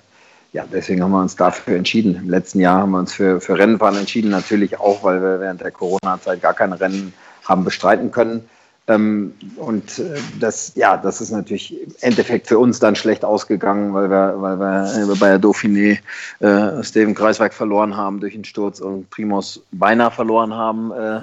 [0.53, 2.17] ja, deswegen haben wir uns dafür entschieden.
[2.17, 5.61] Im letzten Jahr haben wir uns für, für Rennenfahren entschieden, natürlich auch, weil wir während
[5.61, 7.13] der Corona-Zeit gar keine Rennen
[7.45, 8.49] haben bestreiten können.
[8.89, 13.93] Ähm, und äh, das, ja, das ist natürlich im Endeffekt für uns dann schlecht ausgegangen,
[13.93, 15.99] weil wir, weil wir äh, bei der Dauphiné
[16.39, 21.17] äh, Steven Kreisweg verloren haben durch den Sturz und Primos beinahe verloren haben, äh,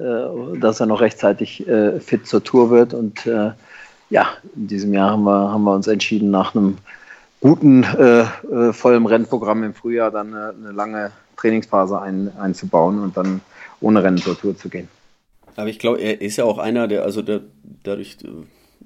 [0.00, 2.92] äh, dass er noch rechtzeitig äh, fit zur Tour wird.
[2.92, 3.26] Und
[4.08, 6.76] ja, in diesem Jahr haben wir, haben wir uns entschieden, nach einem
[7.40, 7.84] guten,
[8.72, 13.40] vollen Rennprogramm im Frühjahr dann eine, eine lange Trainingsphase ein, einzubauen und dann
[13.80, 14.88] ohne Rennen zur Tour zu gehen.
[15.56, 17.42] Aber ich glaube, er ist ja auch einer, der, also der,
[17.82, 18.18] dadurch,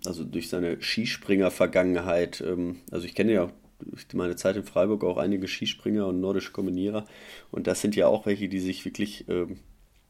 [0.06, 5.16] also durch seine Skispringer-Vergangenheit, ähm, also ich kenne ja durch meine Zeit in Freiburg auch
[5.16, 7.06] einige Skispringer und nordische Kombinierer
[7.50, 9.58] und das sind ja auch welche, die sich wirklich, ähm,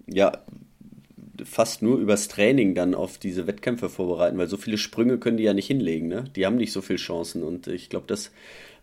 [0.07, 0.45] ja,
[1.45, 5.45] fast nur übers Training dann auf diese Wettkämpfe vorbereiten, weil so viele Sprünge können die
[5.45, 6.25] ja nicht hinlegen, ne?
[6.37, 8.31] Die haben nicht so viele Chancen und ich glaube, das,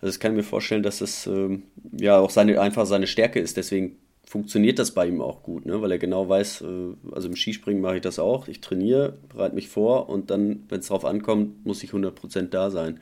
[0.01, 3.39] also das kann ich mir vorstellen, dass das ähm, ja auch seine, einfach seine Stärke
[3.39, 3.57] ist.
[3.57, 5.81] Deswegen funktioniert das bei ihm auch gut, ne?
[5.81, 9.55] weil er genau weiß, äh, also im Skispringen mache ich das auch, ich trainiere, bereite
[9.55, 12.99] mich vor und dann, wenn es darauf ankommt, muss ich 100% da sein.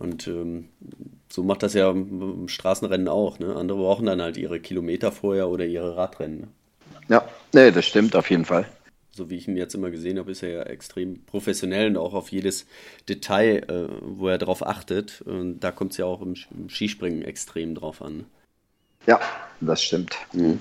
[0.00, 0.70] Und ähm,
[1.30, 3.38] so macht das ja im Straßenrennen auch.
[3.38, 3.54] Ne?
[3.54, 6.40] Andere brauchen dann halt ihre Kilometer vorher oder ihre Radrennen.
[6.40, 6.48] Ne?
[7.08, 8.66] Ja, nee, das stimmt auf jeden Fall.
[9.12, 12.12] So wie ich ihn jetzt immer gesehen habe, ist er ja extrem professionell und auch
[12.12, 12.66] auf jedes
[13.08, 15.20] Detail, äh, wo er drauf achtet.
[15.20, 18.26] Und da kommt es ja auch im, im Skispringen extrem drauf an.
[19.06, 19.20] Ja,
[19.60, 20.16] das stimmt.
[20.32, 20.60] Mhm.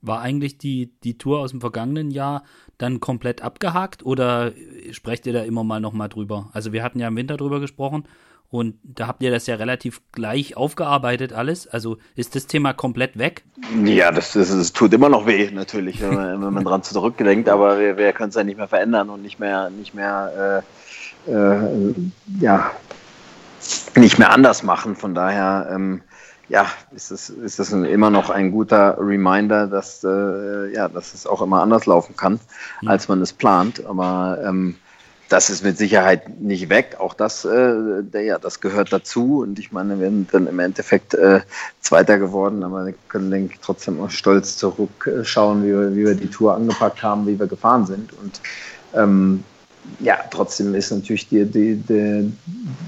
[0.00, 2.44] War eigentlich die, die Tour aus dem vergangenen Jahr
[2.78, 4.52] dann komplett abgehakt oder
[4.92, 6.50] sprecht ihr da immer mal nochmal drüber?
[6.52, 8.04] Also wir hatten ja im Winter drüber gesprochen
[8.50, 11.66] und da habt ihr das ja relativ gleich aufgearbeitet alles.
[11.66, 13.44] Also ist das Thema komplett weg?
[13.84, 17.48] Ja, das, das, das tut immer noch weh, natürlich, wenn man, wenn man dran zurückgedenkt,
[17.48, 20.64] aber wir, wir können es ja nicht mehr verändern und nicht mehr, nicht mehr,
[21.26, 21.94] äh, äh,
[22.40, 22.70] ja,
[23.96, 24.96] nicht mehr anders machen.
[24.96, 26.02] Von daher, ähm,
[26.48, 31.26] ja, ist es, ist es immer noch ein guter Reminder, dass, äh, ja, dass es
[31.26, 32.40] auch immer anders laufen kann,
[32.80, 32.88] mhm.
[32.88, 33.84] als man es plant.
[33.86, 34.76] Aber ähm,
[35.28, 36.96] das ist mit Sicherheit nicht weg.
[36.98, 39.40] Auch das, äh, der, ja, das gehört dazu.
[39.40, 41.40] Und ich meine, wir sind dann im Endeffekt äh,
[41.80, 46.14] Zweiter geworden, aber wir können, denke ich, trotzdem auch stolz zurückschauen, wie wir, wie wir
[46.14, 48.12] die Tour angepackt haben, wie wir gefahren sind.
[48.14, 48.40] Und
[48.94, 49.44] ähm,
[50.00, 52.32] ja, trotzdem ist natürlich die, die, die,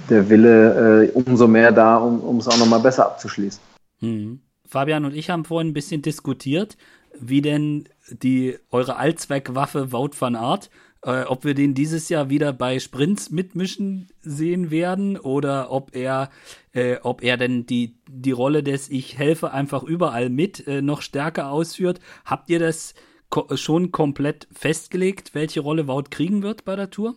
[0.09, 3.61] der Wille äh, umso mehr da, um es auch nochmal besser abzuschließen.
[4.01, 4.41] Mhm.
[4.67, 6.77] Fabian und ich haben vorhin ein bisschen diskutiert,
[7.19, 10.71] wie denn die eure Allzweckwaffe Wout van Art,
[11.03, 16.31] äh, ob wir den dieses Jahr wieder bei Sprints mitmischen sehen werden oder ob er,
[16.73, 21.03] äh, ob er denn die, die Rolle des Ich helfe einfach überall mit äh, noch
[21.03, 22.01] stärker ausführt.
[22.25, 22.95] Habt ihr das
[23.31, 27.15] ko schon komplett festgelegt, welche Rolle Wout kriegen wird bei der Tour?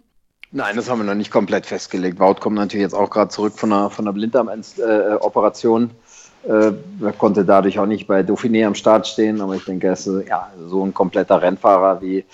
[0.52, 2.20] Nein, das haben wir noch nicht komplett festgelegt.
[2.20, 5.90] Wout kommt natürlich jetzt auch gerade zurück von einer, von einer Blinddarm-Operation.
[6.48, 9.94] Äh, er konnte dadurch auch nicht bei Dauphiné am Start stehen, aber ich denke, er
[9.94, 12.26] ist ja, so ein kompletter Rennfahrer, wie,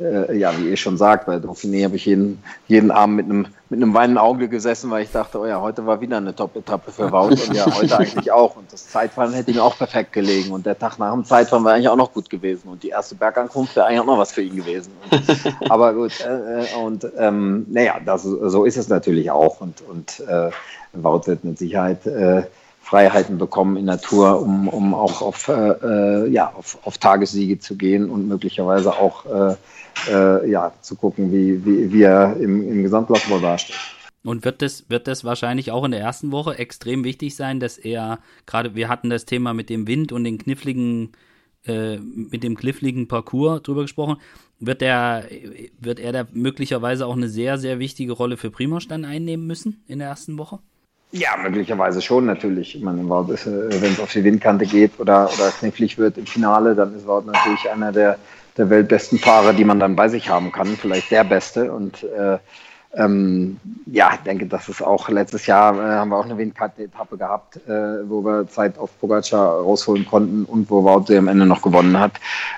[0.00, 1.26] äh, ja, wie ihr schon sagt.
[1.26, 5.02] Bei Dauphiné habe ich jeden, jeden Abend mit einem, mit einem weinenden Auge gesessen, weil
[5.02, 8.32] ich dachte, oh ja, heute war wieder eine Top-Etappe für Wout und ja, heute eigentlich
[8.32, 8.56] auch.
[8.56, 11.74] Und das Zeitfahren hätte ihm auch perfekt gelegen und der Tag nach dem Zeitfahren wäre
[11.74, 14.42] eigentlich auch noch gut gewesen und die erste Bergankunft wäre eigentlich auch noch was für
[14.42, 14.92] ihn gewesen.
[15.10, 19.82] Und, aber gut, äh, äh, und ähm, naja, das, so ist es natürlich auch und,
[19.82, 20.50] und äh,
[20.94, 22.44] Wout wird mit Sicherheit äh,
[22.88, 27.58] Freiheiten bekommen in der Tour, um, um auch auf, äh, äh, ja, auf, auf Tagessiege
[27.58, 29.56] zu gehen und möglicherweise auch äh,
[30.10, 33.76] äh, ja, zu gucken, wie, wie, wie er im, im Gesamtlauf wohl dasteht.
[34.24, 37.76] Und wird das, wird das wahrscheinlich auch in der ersten Woche extrem wichtig sein, dass
[37.76, 41.12] er, gerade wir hatten das Thema mit dem Wind und den kniffligen,
[41.66, 44.16] äh, mit dem kniffligen Parcours drüber gesprochen,
[44.60, 45.24] wird er,
[45.78, 49.84] wird er da möglicherweise auch eine sehr, sehr wichtige Rolle für Primoz dann einnehmen müssen
[49.88, 50.60] in der ersten Woche?
[51.10, 52.74] Ja, möglicherweise schon natürlich.
[52.74, 56.94] Ich meine, wenn es auf die Windkante geht oder, oder knifflig wird im Finale, dann
[56.94, 58.18] ist Wout natürlich einer der,
[58.58, 61.72] der weltbesten Fahrer, die man dann bei sich haben kann, vielleicht der beste.
[61.72, 62.38] Und äh,
[62.94, 67.16] ähm, ja, ich denke, das ist auch letztes Jahr äh, haben wir auch eine Windkante-Etappe
[67.16, 71.62] gehabt, äh, wo wir Zeit auf Pogacar rausholen konnten und wo Wout am Ende noch
[71.62, 72.12] gewonnen hat.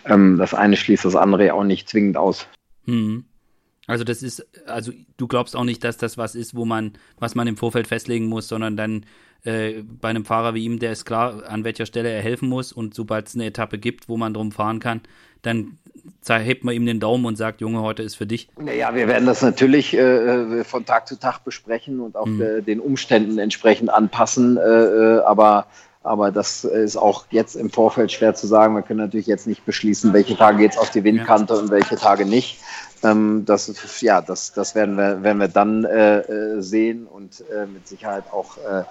[0.04, 2.46] Ähm, das eine schließt das andere auch nicht zwingend aus.
[2.86, 3.24] Hm.
[3.86, 7.34] Also das ist, also du glaubst auch nicht, dass das was ist, wo man, was
[7.34, 9.04] man im Vorfeld festlegen muss, sondern dann
[9.44, 12.72] äh, bei einem Fahrer wie ihm, der ist klar, an welcher Stelle er helfen muss
[12.72, 15.00] und sobald es eine Etappe gibt, wo man drum fahren kann,
[15.42, 15.78] dann
[16.28, 18.48] hebt man ihm den Daumen und sagt, Junge, heute ist für dich.
[18.58, 22.42] Naja, wir werden das natürlich äh, von Tag zu Tag besprechen und auch mhm.
[22.42, 25.66] äh, den Umständen entsprechend anpassen, äh, äh, aber
[26.02, 28.74] aber das ist auch jetzt im Vorfeld schwer zu sagen.
[28.74, 31.96] Wir können natürlich jetzt nicht beschließen, welche Tage geht es auf die Windkante und welche
[31.96, 32.58] Tage nicht.
[33.02, 37.66] Ähm, das, ja, das, das werden, wir, werden wir dann äh, äh sehen und äh,
[37.66, 38.82] mit Sicherheit auch, äh,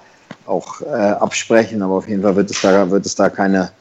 [0.45, 1.81] auch äh, absprechen.
[1.81, 3.71] Aber auf jeden Fall wird es da, wird es da keine,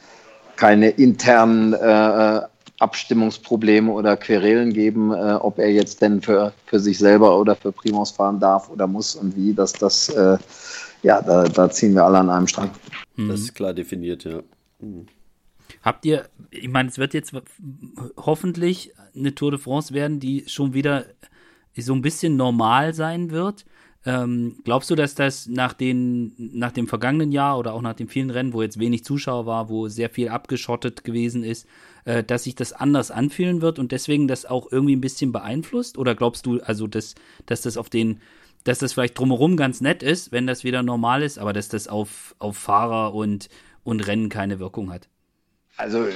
[0.55, 2.41] keine internen äh,
[2.79, 7.71] Abstimmungsprobleme oder Querelen geben, äh, ob er jetzt denn für, für sich selber oder für
[7.71, 9.53] Primus fahren darf oder muss und wie.
[9.53, 10.37] Das, das, äh,
[11.03, 12.71] ja, da, da ziehen wir alle an einem Strang.
[13.15, 13.29] Mhm.
[13.29, 14.39] Das ist klar definiert, ja.
[14.79, 15.07] Mhm.
[15.81, 17.33] Habt ihr, ich meine, es wird jetzt
[18.17, 21.05] hoffentlich eine Tour de France werden, die schon wieder
[21.77, 23.65] so ein bisschen normal sein wird.
[24.05, 28.07] Ähm, glaubst du, dass das nach, den, nach dem vergangenen Jahr oder auch nach den
[28.07, 31.67] vielen Rennen, wo jetzt wenig Zuschauer war, wo sehr viel abgeschottet gewesen ist,
[32.05, 35.97] äh, dass sich das anders anfühlen wird und deswegen das auch irgendwie ein bisschen beeinflusst?
[35.97, 37.15] Oder glaubst du, also, dass,
[37.45, 38.21] dass das auf den,
[38.63, 41.89] dass das vielleicht drumherum ganz nett ist, wenn das wieder normal ist, aber dass das
[41.89, 43.49] auf, auf Fahrer und,
[43.83, 45.09] und Rennen keine Wirkung hat?
[45.79, 46.07] Also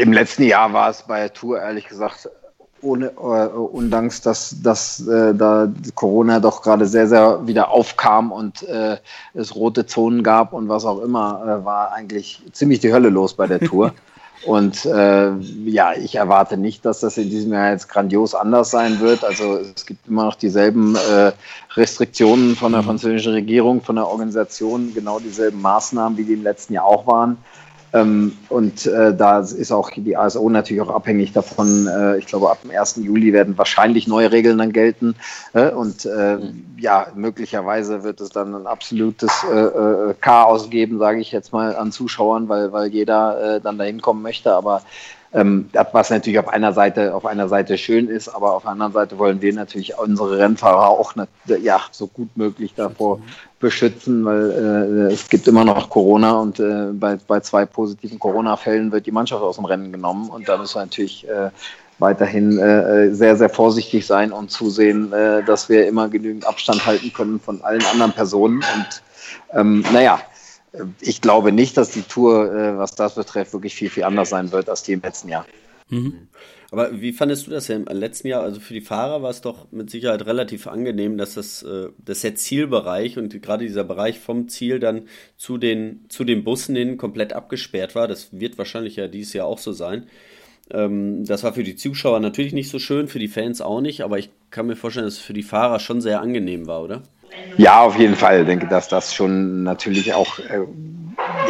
[0.00, 2.28] im letzten Jahr war es bei der Tour ehrlich gesagt
[2.80, 8.64] ohne äh, undanks, dass, dass äh, da Corona doch gerade sehr, sehr wieder aufkam und
[8.64, 8.96] äh,
[9.34, 13.34] es rote Zonen gab und was auch immer, äh, war eigentlich ziemlich die Hölle los
[13.34, 13.94] bei der Tour.
[14.44, 15.30] und äh,
[15.66, 19.24] ja, ich erwarte nicht, dass das in diesem Jahr jetzt grandios anders sein wird.
[19.24, 21.30] Also es gibt immer noch dieselben äh,
[21.76, 22.86] Restriktionen von der mhm.
[22.86, 27.38] französischen Regierung, von der Organisation, genau dieselben Maßnahmen, wie die im letzten Jahr auch waren.
[27.94, 31.86] Ähm, und äh, da ist auch die ASO natürlich auch abhängig davon.
[31.86, 32.96] Äh, ich glaube, ab dem 1.
[32.96, 35.14] Juli werden wahrscheinlich neue Regeln dann gelten.
[35.52, 36.38] Äh, und äh,
[36.78, 41.76] ja, möglicherweise wird es dann ein absolutes äh, äh, Chaos geben, sage ich jetzt mal,
[41.76, 44.52] an Zuschauern, weil, weil jeder dann dahin kommen möchte.
[44.52, 44.82] Aber
[45.34, 48.92] ähm, was natürlich auf einer Seite auf einer Seite schön ist, aber auf der anderen
[48.92, 53.20] Seite wollen wir natürlich unsere Rennfahrer auch ne, ja so gut möglich davor
[53.62, 54.50] beschützen, weil
[55.08, 59.10] äh, es gibt immer noch Corona und äh, bei, bei zwei positiven Corona-Fällen wird die
[59.10, 61.48] Mannschaft aus dem Rennen genommen und da müssen wir natürlich äh,
[61.98, 67.12] weiterhin äh, sehr, sehr vorsichtig sein und zusehen, äh, dass wir immer genügend Abstand halten
[67.12, 68.56] können von allen anderen Personen.
[68.58, 69.02] Und
[69.52, 70.20] ähm, naja,
[71.00, 74.52] ich glaube nicht, dass die Tour, äh, was das betrifft, wirklich viel, viel anders sein
[74.52, 75.46] wird als die im letzten Jahr.
[75.88, 76.28] Mhm.
[76.72, 78.42] Aber wie fandest du das ja im letzten Jahr?
[78.42, 82.22] Also für die Fahrer war es doch mit Sicherheit relativ angenehm, dass das, äh, dass
[82.22, 85.02] der Zielbereich und gerade dieser Bereich vom Ziel dann
[85.36, 88.08] zu den, zu den Bussen hin komplett abgesperrt war.
[88.08, 90.06] Das wird wahrscheinlich ja dieses Jahr auch so sein.
[90.70, 94.00] Ähm, das war für die Zuschauer natürlich nicht so schön, für die Fans auch nicht,
[94.00, 97.02] aber ich kann mir vorstellen, dass es für die Fahrer schon sehr angenehm war, oder?
[97.58, 98.40] Ja, auf jeden Fall.
[98.40, 100.60] Ich denke, dass das schon natürlich auch, äh,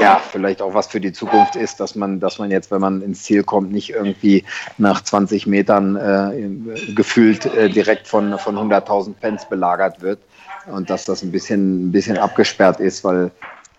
[0.01, 3.03] ja, vielleicht auch was für die Zukunft ist, dass man, dass man jetzt, wenn man
[3.03, 4.45] ins Ziel kommt, nicht irgendwie
[4.79, 10.19] nach 20 Metern äh, gefühlt äh, direkt von, von 100.000 Fans belagert wird.
[10.67, 13.31] Und dass das ein bisschen, ein bisschen abgesperrt ist, weil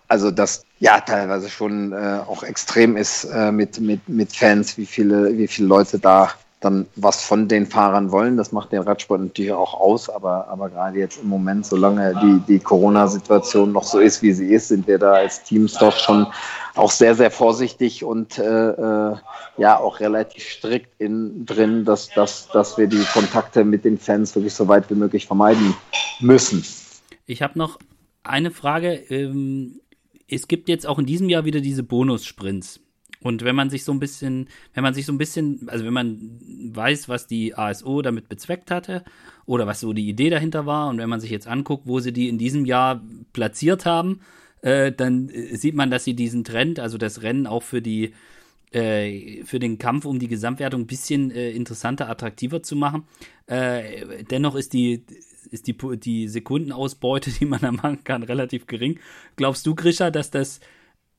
[0.10, 4.86] also das ja teilweise schon äh, auch extrem ist äh, mit, mit, mit Fans, wie
[4.86, 6.30] viele, wie viele Leute da
[6.64, 8.38] dann was von den Fahrern wollen.
[8.38, 12.54] Das macht den Radsport natürlich auch aus, aber, aber gerade jetzt im Moment, solange die,
[12.54, 16.28] die Corona-Situation noch so ist, wie sie ist, sind wir da als Teams doch schon
[16.76, 19.16] auch sehr, sehr vorsichtig und äh, äh,
[19.58, 24.36] ja auch relativ strikt in, drin, dass, dass, dass wir die Kontakte mit den Fans
[24.36, 25.76] wirklich so weit wie möglich vermeiden
[26.20, 26.64] müssen.
[27.26, 27.80] Ich habe noch
[28.24, 28.94] eine Frage.
[29.10, 29.80] Ähm,
[30.28, 32.83] es gibt jetzt auch in diesem Jahr wieder diese Bonus-Sprints.
[33.24, 35.94] Und wenn man sich so ein bisschen, wenn man sich so ein bisschen, also wenn
[35.94, 36.40] man
[36.74, 39.04] weiß, was die ASO damit bezweckt hatte
[39.46, 42.14] oder was so die Idee dahinter war und wenn man sich jetzt anguckt, wo sie
[42.14, 44.20] die in diesem Jahr platziert haben,
[44.62, 48.14] äh, dann äh, sieht man, dass sie diesen Trend, also das Rennen auch für die
[48.72, 53.04] äh, für den Kampf um die Gesamtwertung ein bisschen äh, interessanter, attraktiver zu machen.
[53.46, 55.06] Äh, dennoch ist die
[55.52, 59.00] ist die, die Sekundenausbeute, die man da machen kann, relativ gering.
[59.36, 60.60] Glaubst du, Grisha, dass das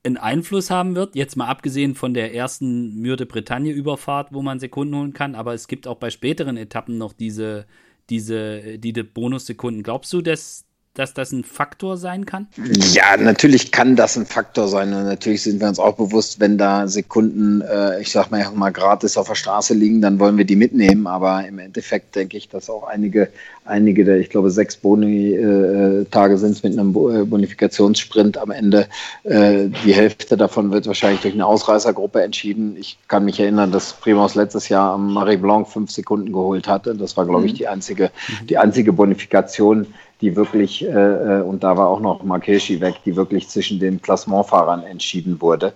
[0.05, 1.15] einen Einfluss haben wird.
[1.15, 5.87] Jetzt mal abgesehen von der ersten Mürde-Bretagne-Überfahrt, wo man Sekunden holen kann, aber es gibt
[5.87, 7.65] auch bei späteren Etappen noch diese,
[8.09, 9.83] diese, diese Bonussekunden.
[9.83, 10.65] Glaubst du, dass,
[10.95, 12.47] dass das ein Faktor sein kann?
[12.93, 14.93] Ja, natürlich kann das ein Faktor sein.
[14.93, 18.71] Und natürlich sind wir uns auch bewusst, wenn da Sekunden, äh, ich sag mal, mal
[18.71, 21.05] gratis auf der Straße liegen, dann wollen wir die mitnehmen.
[21.05, 23.29] Aber im Endeffekt denke ich, dass auch einige,
[23.65, 28.87] einige der, ich glaube, sechs Boni-Tage äh, sind es mit einem äh, Bonifikationssprint am Ende.
[29.23, 32.77] Äh, die Hälfte davon wird wahrscheinlich durch eine Ausreißergruppe entschieden.
[32.79, 36.95] Ich kann mich erinnern, dass Primus letztes Jahr am Marie Blanc fünf Sekunden geholt hatte.
[36.95, 37.57] Das war, glaube ich, mhm.
[37.57, 38.11] die einzige,
[38.49, 39.87] die einzige Bonifikation
[40.21, 44.01] die wirklich, äh, äh, und da war auch noch Markeshi weg, die wirklich zwischen den
[44.01, 45.73] Klassementfahrern entschieden wurde.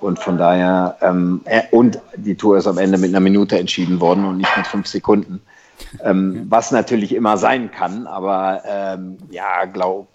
[0.00, 4.00] Und von daher, ähm, äh, und die Tour ist am Ende mit einer Minute entschieden
[4.00, 5.40] worden und nicht mit fünf Sekunden.
[6.02, 10.08] Ähm, was natürlich immer sein kann, aber ähm, ja, glaub,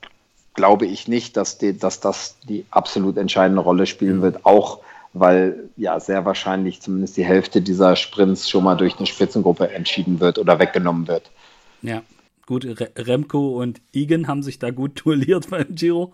[0.54, 4.80] glaube ich nicht, dass, die, dass das die absolut entscheidende Rolle spielen wird, auch
[5.14, 10.20] weil ja sehr wahrscheinlich zumindest die Hälfte dieser Sprints schon mal durch eine Spitzengruppe entschieden
[10.20, 11.30] wird oder weggenommen wird.
[11.82, 12.02] Ja,
[12.52, 16.12] Gut, Remco und Igen haben sich da gut duelliert beim Giro.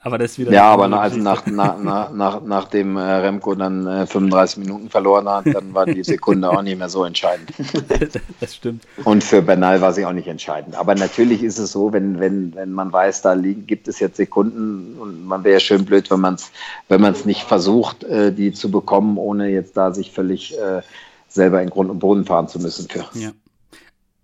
[0.00, 0.52] Aber das ist wieder.
[0.52, 5.28] Ja, aber also nach, nach, nach, nach, nachdem äh, Remco dann äh, 35 Minuten verloren
[5.28, 7.52] hat, dann war die Sekunde auch nicht mehr so entscheidend.
[8.38, 8.86] das stimmt.
[9.02, 10.76] Und für Bernal war sie auch nicht entscheidend.
[10.76, 14.18] Aber natürlich ist es so, wenn, wenn, wenn man weiß, da liegen, gibt es jetzt
[14.18, 16.52] Sekunden und man wäre schön blöd, wenn man es
[16.86, 20.82] wenn nicht versucht, äh, die zu bekommen, ohne jetzt da sich völlig äh,
[21.26, 23.04] selber in Grund und Boden fahren zu müssen für.
[23.14, 23.32] Ja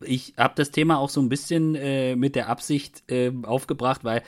[0.02, 4.22] ich habe das Thema auch so ein bisschen äh, mit der Absicht äh, aufgebracht, weil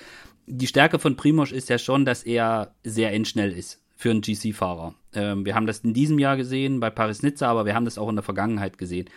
[0.46, 4.94] die Stärke von Primoz ist ja schon, dass er sehr endschnell ist für einen GC-Fahrer.
[5.14, 8.08] Ähm, wir haben das in diesem Jahr gesehen bei Paris-Nizza, aber wir haben das auch
[8.08, 9.08] in der Vergangenheit gesehen.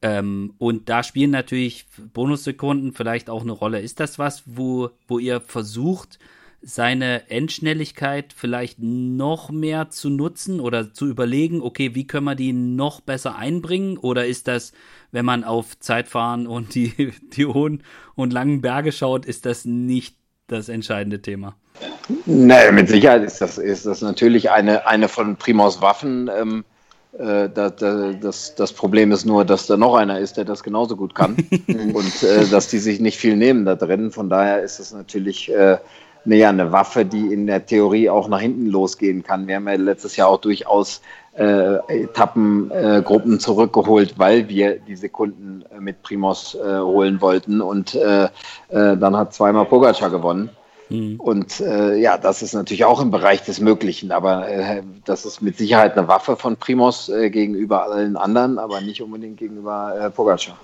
[0.00, 3.80] Ähm, und da spielen natürlich Bonussekunden vielleicht auch eine Rolle.
[3.80, 6.18] Ist das was, wo, wo ihr versucht,
[6.60, 12.52] seine Endschnelligkeit vielleicht noch mehr zu nutzen oder zu überlegen, okay, wie können wir die
[12.52, 13.96] noch besser einbringen?
[13.96, 14.72] Oder ist das,
[15.12, 17.82] wenn man auf Zeitfahren und die, die hohen
[18.14, 20.16] und langen Berge schaut, ist das nicht
[20.48, 21.54] das entscheidende Thema?
[22.26, 26.28] Naja, mit Sicherheit ist das, ist das natürlich eine, eine von Primaus Waffen.
[26.34, 26.64] Ähm,
[27.18, 27.74] äh, das,
[28.20, 31.36] das, das, Problem ist nur, dass da noch einer ist, der das genauso gut kann
[31.66, 34.10] und äh, dass die sich nicht viel nehmen da drin.
[34.10, 35.78] Von daher ist es natürlich äh,
[36.28, 39.46] naja, eine Waffe, die in der Theorie auch nach hinten losgehen kann.
[39.46, 41.00] Wir haben ja letztes Jahr auch durchaus
[41.32, 47.62] äh, Etappengruppen äh, zurückgeholt, weil wir die Sekunden äh, mit Primos äh, holen wollten.
[47.62, 48.28] Und äh, äh,
[48.68, 50.50] dann hat zweimal Pogacar gewonnen.
[50.90, 51.18] Mhm.
[51.18, 54.46] Und ja, das ist natürlich auch im Bereich des Möglichen, aber
[55.04, 60.10] das ist mit Sicherheit eine Waffe von Primos gegenüber allen anderen, aber nicht unbedingt gegenüber
[60.16, 60.56] Pogacar.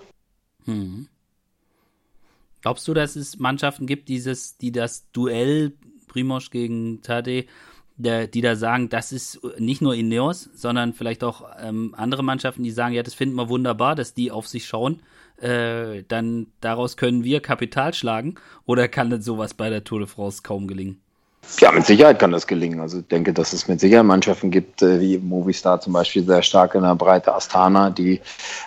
[0.64, 1.08] Mhm.
[2.64, 5.74] Glaubst du, dass es Mannschaften gibt, dieses, die das Duell
[6.08, 7.44] Primosch gegen Tade,
[7.98, 12.62] der, die da sagen, das ist nicht nur Ineos, sondern vielleicht auch ähm, andere Mannschaften,
[12.62, 15.02] die sagen, ja, das finden wir wunderbar, dass die auf sich schauen.
[15.36, 18.36] Äh, dann daraus können wir Kapital schlagen.
[18.64, 21.03] Oder kann denn sowas bei der Tour de France kaum gelingen?
[21.60, 22.80] Ja, mit Sicherheit kann das gelingen.
[22.80, 26.42] Also ich denke, dass es mit Sicherheit Mannschaften gibt, äh, wie Movistar zum Beispiel sehr
[26.42, 28.20] stark in der Breite Astana, die,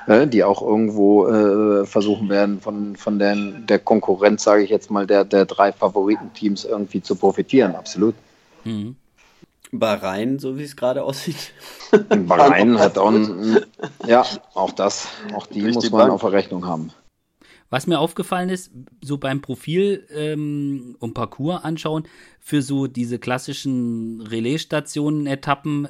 [0.08, 4.90] äh, die auch irgendwo äh, versuchen werden, von, von der, der Konkurrenz, sage ich jetzt
[4.90, 7.76] mal, der, der drei Favoritenteams irgendwie zu profitieren.
[7.76, 8.16] Absolut.
[8.64, 8.96] Mhm.
[9.72, 11.52] Bahrain, so wie es gerade aussieht.
[12.10, 13.66] Bahrain hat auch ein,
[14.06, 16.14] ja, auch das, auch die Richtig muss man Bank.
[16.14, 16.92] auf der Rechnung haben.
[17.70, 22.04] Was mir aufgefallen ist, so beim Profil ähm, und Parcours anschauen,
[22.40, 25.90] für so diese klassischen Relaisstationen-Etappen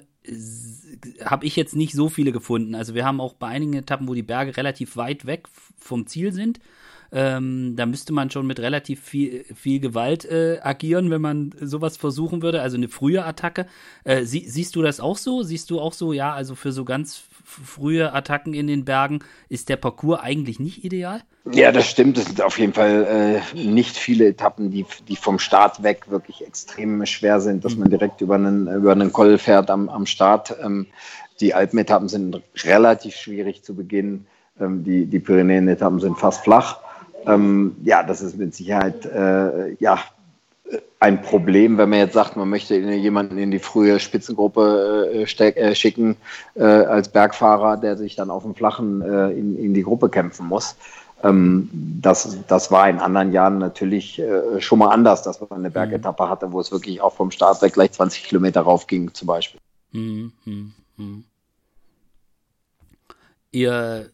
[1.24, 2.76] habe ich jetzt nicht so viele gefunden.
[2.76, 6.34] Also wir haben auch bei einigen Etappen, wo die Berge relativ weit weg vom Ziel
[6.34, 6.60] sind,
[7.12, 11.98] ähm, da müsste man schon mit relativ viel, viel Gewalt äh, agieren, wenn man sowas
[11.98, 13.66] versuchen würde, also eine frühe Attacke.
[14.04, 15.44] Äh, sie, siehst du das auch so?
[15.44, 19.70] Siehst du auch so, ja, also für so ganz frühe Attacken in den Bergen ist
[19.70, 21.22] der Parcours eigentlich nicht ideal?
[21.52, 22.18] Ja, das stimmt.
[22.18, 26.46] Es sind auf jeden Fall äh, nicht viele Etappen, die, die vom Start weg wirklich
[26.46, 30.56] extrem schwer sind, dass man direkt über einen, über einen Koll fährt am, am Start.
[30.62, 30.88] Ähm,
[31.40, 34.28] die Alpenetappen sind relativ schwierig zu beginnen.
[34.60, 36.80] Ähm, die die Pyrenäen-Etappen sind fast flach.
[37.26, 40.00] Ähm, ja, das ist mit Sicherheit äh, ja,
[41.00, 45.76] ein Problem, wenn man jetzt sagt, man möchte jemanden in die frühe Spitzengruppe äh, äh,
[45.76, 46.18] schicken
[46.56, 50.48] äh, als Bergfahrer, der sich dann auf dem Flachen äh, in, in die Gruppe kämpfen
[50.48, 50.76] muss.
[51.24, 55.72] Ähm, das, das war in anderen Jahren natürlich äh, schon mal anders, dass man eine
[55.72, 59.28] Bergetappe hatte, wo es wirklich auch vom Start weg gleich 20 Kilometer rauf ging, zum
[59.28, 59.60] Beispiel.
[59.92, 60.66] Mhm, mh,
[60.98, 61.18] mh.
[63.52, 64.10] Ihr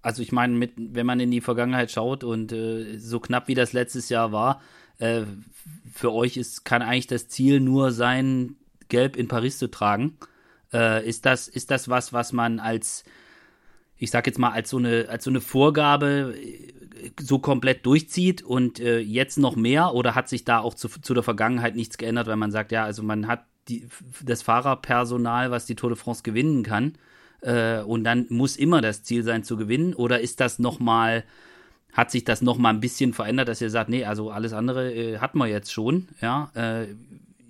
[0.00, 3.54] also ich meine, mit, wenn man in die Vergangenheit schaut und äh, so knapp wie
[3.54, 4.62] das letztes Jahr war,
[4.98, 5.22] äh,
[5.92, 8.56] für euch ist, kann eigentlich das Ziel nur sein,
[8.88, 10.16] Gelb in Paris zu tragen.
[10.72, 13.04] Äh, ist, das, ist das was, was man als,
[13.96, 16.72] ich sag jetzt mal, als so eine, als so eine Vorgabe äh,
[17.20, 21.14] so komplett durchzieht und äh, jetzt noch mehr oder hat sich da auch zu, zu
[21.14, 23.86] der Vergangenheit nichts geändert, weil man sagt, ja, also man hat die,
[24.22, 26.94] das Fahrerpersonal, was die Tour de France gewinnen kann
[27.40, 31.24] äh, und dann muss immer das Ziel sein zu gewinnen oder ist das nochmal,
[31.92, 35.18] hat sich das nochmal ein bisschen verändert, dass ihr sagt, nee, also alles andere äh,
[35.18, 36.86] hat man jetzt schon, ja, äh,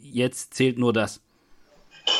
[0.00, 1.20] jetzt zählt nur das.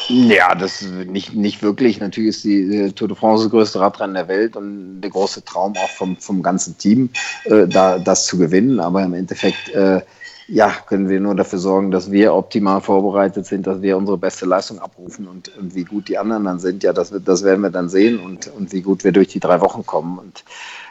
[0.09, 2.01] Ja, das nicht, nicht wirklich.
[2.01, 5.45] Natürlich ist die, die Tour de France das größte Radrennen der Welt und der große
[5.45, 7.11] Traum auch vom, vom ganzen Team,
[7.45, 8.81] äh, da, das zu gewinnen.
[8.81, 10.01] Aber im Endeffekt, äh,
[10.49, 14.47] ja, können wir nur dafür sorgen, dass wir optimal vorbereitet sind, dass wir unsere beste
[14.47, 17.71] Leistung abrufen und, und wie gut die anderen dann sind, ja, das, das werden wir
[17.71, 20.19] dann sehen und, und wie gut wir durch die drei Wochen kommen.
[20.19, 20.45] Und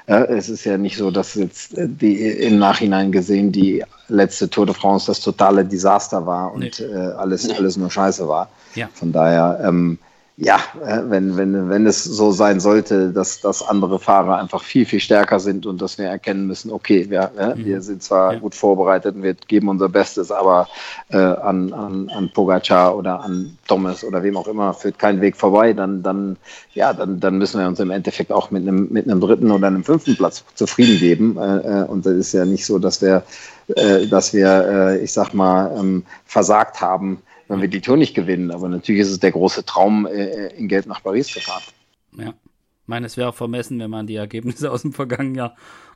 [0.08, 4.68] ja, es ist ja nicht so, dass jetzt die im Nachhinein gesehen die letzte Tour
[4.68, 6.86] de France das totale Desaster war und nee.
[6.86, 8.50] äh, alles, alles nur Scheiße war.
[8.78, 8.90] Ja.
[8.94, 9.98] Von daher, ähm,
[10.40, 14.86] ja, äh, wenn, wenn, wenn es so sein sollte, dass, dass andere Fahrer einfach viel,
[14.86, 17.66] viel stärker sind und dass wir erkennen müssen, okay, wir, mhm.
[17.66, 18.40] wir sind zwar ja.
[18.40, 20.70] gut vorbereitet und wir geben unser Bestes, aber
[21.10, 25.36] äh, an, an, an Pogacar oder an Thomas oder wem auch immer führt kein Weg
[25.36, 26.38] vorbei, dann, dann,
[26.76, 29.66] ja, dann, dann müssen wir uns im Endeffekt auch mit einem, mit einem dritten oder
[29.66, 31.38] einem fünften Platz zufrieden geben.
[31.40, 33.24] Äh, äh und das ist ja nicht so, dass wir,
[33.76, 38.14] äh, dass wir, äh, ich sag mal, ähm, versagt haben wenn wir die Tour nicht
[38.14, 38.52] gewinnen.
[38.52, 41.64] Aber natürlich ist es der große Traum, äh, in Geld nach Paris zu fahren.
[42.18, 45.56] Ja, ich meine, es wäre vermessen, wenn man die Ergebnisse aus dem vergangenen Jahr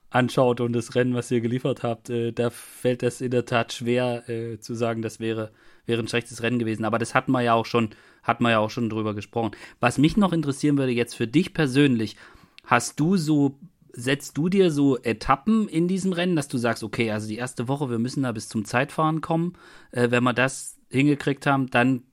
[0.10, 3.74] anschaut und das Rennen, was ihr geliefert habt, äh, da fällt es in der Tat
[3.74, 5.52] schwer äh, zu sagen, das wäre,
[5.86, 6.86] wäre ein schlechtes Rennen gewesen.
[6.86, 7.92] Aber das hatten wir ja auch schon,
[8.24, 9.52] hatten wir ja auch schon drüber gesprochen.
[9.80, 12.18] Was mich noch interessieren würde jetzt für dich persönlich,
[12.66, 13.58] hast du so
[13.94, 17.68] setzt du dir so Etappen in diesem Rennen, dass du sagst, okay, also die erste
[17.68, 19.58] Woche, wir müssen da bis zum Zeitfahren kommen.
[19.92, 22.04] Äh, wenn wir das hingekriegt haben, dann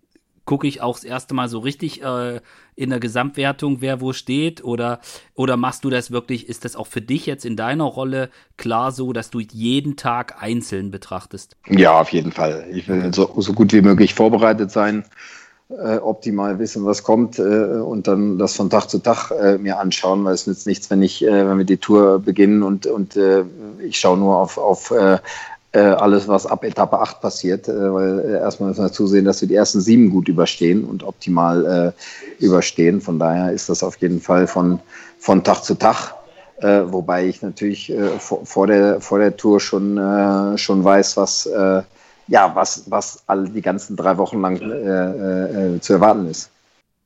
[0.49, 2.41] gucke ich auch das erste Mal so richtig äh,
[2.75, 4.65] in der Gesamtwertung, wer wo steht?
[4.65, 5.01] Oder,
[5.35, 8.91] oder machst du das wirklich, ist das auch für dich jetzt in deiner Rolle klar
[8.91, 11.55] so, dass du jeden Tag einzeln betrachtest?
[11.67, 12.67] Ja, auf jeden Fall.
[12.73, 15.05] Ich will so, so gut wie möglich vorbereitet sein,
[15.69, 19.79] äh, optimal wissen, was kommt äh, und dann das von Tag zu Tag äh, mir
[19.79, 23.17] anschauen, weil es nützt nichts, wenn ich, äh, wenn wir die Tour beginnen und, und
[23.17, 23.45] äh,
[23.81, 24.95] ich schaue nur auf, auf
[25.73, 29.41] äh, alles, was ab Etappe 8 passiert, äh, weil äh, erstmal müssen wir zusehen, dass
[29.41, 31.95] wir die ersten sieben gut überstehen und optimal
[32.39, 33.01] äh, überstehen.
[33.01, 34.81] Von daher ist das auf jeden Fall von,
[35.19, 36.15] von Tag zu Tag.
[36.59, 41.49] Äh, wobei ich natürlich vor, vor, der, vor der Tour schon, schon weiß, was,
[42.29, 46.51] ja, was, was all die ganzen drei Wochen lang äh, äh, zu erwarten ist.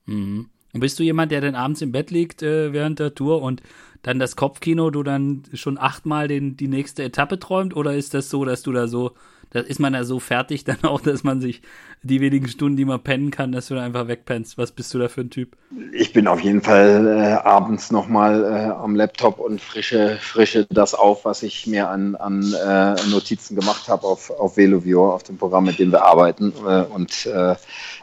[0.06, 0.48] Mhm.
[0.74, 3.62] Und bist du jemand, der dann abends im Bett liegt äh, während der Tour und
[4.02, 7.74] dann das Kopfkino, du dann schon achtmal den, die nächste Etappe träumt?
[7.76, 9.12] Oder ist das so, dass du da so,
[9.50, 11.62] da ist man da so fertig dann auch, dass man sich
[12.02, 14.58] die wenigen Stunden, die man pennen kann, dass du da einfach wegpennst?
[14.58, 15.56] Was bist du da für ein Typ?
[15.92, 20.94] Ich bin auf jeden Fall äh, abends nochmal äh, am Laptop und frische, frische das
[20.94, 25.38] auf, was ich mir an, an äh, Notizen gemacht habe auf, auf Velovio, auf dem
[25.38, 26.52] Programm, mit dem wir arbeiten.
[26.66, 27.54] Äh, und äh,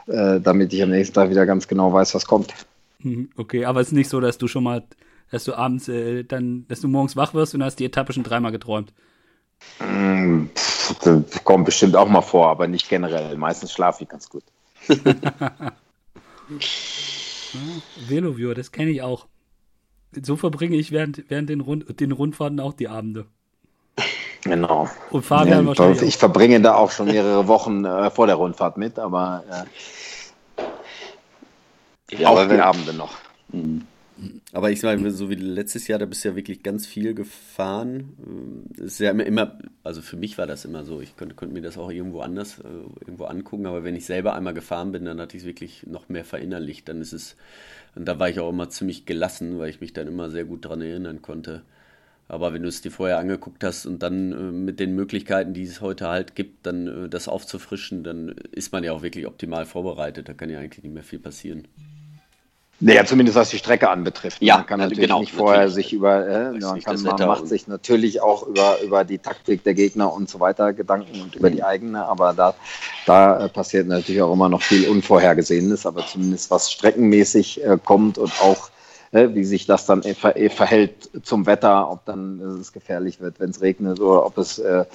[0.06, 2.54] äh, damit ich am nächsten Tag wieder ganz genau weiß, was kommt.
[3.00, 4.82] Mhm, okay, aber es ist nicht so, dass du schon mal
[5.30, 8.24] dass du abends äh, dann, dass du morgens wach wirst und hast die Etappe schon
[8.24, 8.92] dreimal geträumt?
[9.78, 13.36] Mm, pff, das kommt bestimmt auch mal vor, aber nicht generell.
[13.36, 14.42] Meistens schlafe ich ganz gut.
[18.08, 19.26] Veloviewer, das kenne ich auch.
[20.20, 23.26] So verbringe ich während, während den, Rund, den Rundfahrten auch die Abende.
[24.42, 24.88] Genau.
[25.10, 26.02] Und Fabian ja, wahrscheinlich.
[26.02, 26.20] Ich auch.
[26.20, 29.64] verbringe da auch schon mehrere Wochen äh, vor der Rundfahrt mit, aber äh,
[32.16, 33.14] ja, auch die Abende noch.
[33.48, 33.86] Mhm.
[34.52, 38.68] Aber ich sage, so wie letztes Jahr, da bist du ja wirklich ganz viel gefahren.
[38.76, 41.00] Das ist ja immer, immer, also für mich war das immer so.
[41.00, 42.68] Ich könnte, könnte mir das auch irgendwo anders äh,
[43.00, 46.08] irgendwo angucken, aber wenn ich selber einmal gefahren bin, dann hatte ich es wirklich noch
[46.08, 46.88] mehr verinnerlicht.
[46.88, 47.36] Dann ist es,
[47.94, 50.64] und da war ich auch immer ziemlich gelassen, weil ich mich dann immer sehr gut
[50.64, 51.62] daran erinnern konnte.
[52.28, 55.64] Aber wenn du es dir vorher angeguckt hast und dann äh, mit den Möglichkeiten, die
[55.64, 59.66] es heute halt gibt, dann äh, das aufzufrischen, dann ist man ja auch wirklich optimal
[59.66, 60.28] vorbereitet.
[60.28, 61.66] Da kann ja eigentlich nicht mehr viel passieren.
[62.82, 64.40] Naja, zumindest was die Strecke anbetrifft.
[64.40, 65.86] Ja, man kann natürlich genau, nicht vorher natürlich.
[65.86, 69.74] sich über, äh, man, kann, man macht sich natürlich auch über, über die Taktik der
[69.74, 72.54] Gegner und so weiter Gedanken und über die eigene, aber da,
[73.04, 78.16] da äh, passiert natürlich auch immer noch viel Unvorhergesehenes, aber zumindest was streckenmäßig äh, kommt
[78.16, 78.70] und auch
[79.12, 83.40] äh, wie sich das dann ver verhält zum Wetter, ob dann äh, es gefährlich wird,
[83.40, 84.86] wenn es regnet oder ob es äh,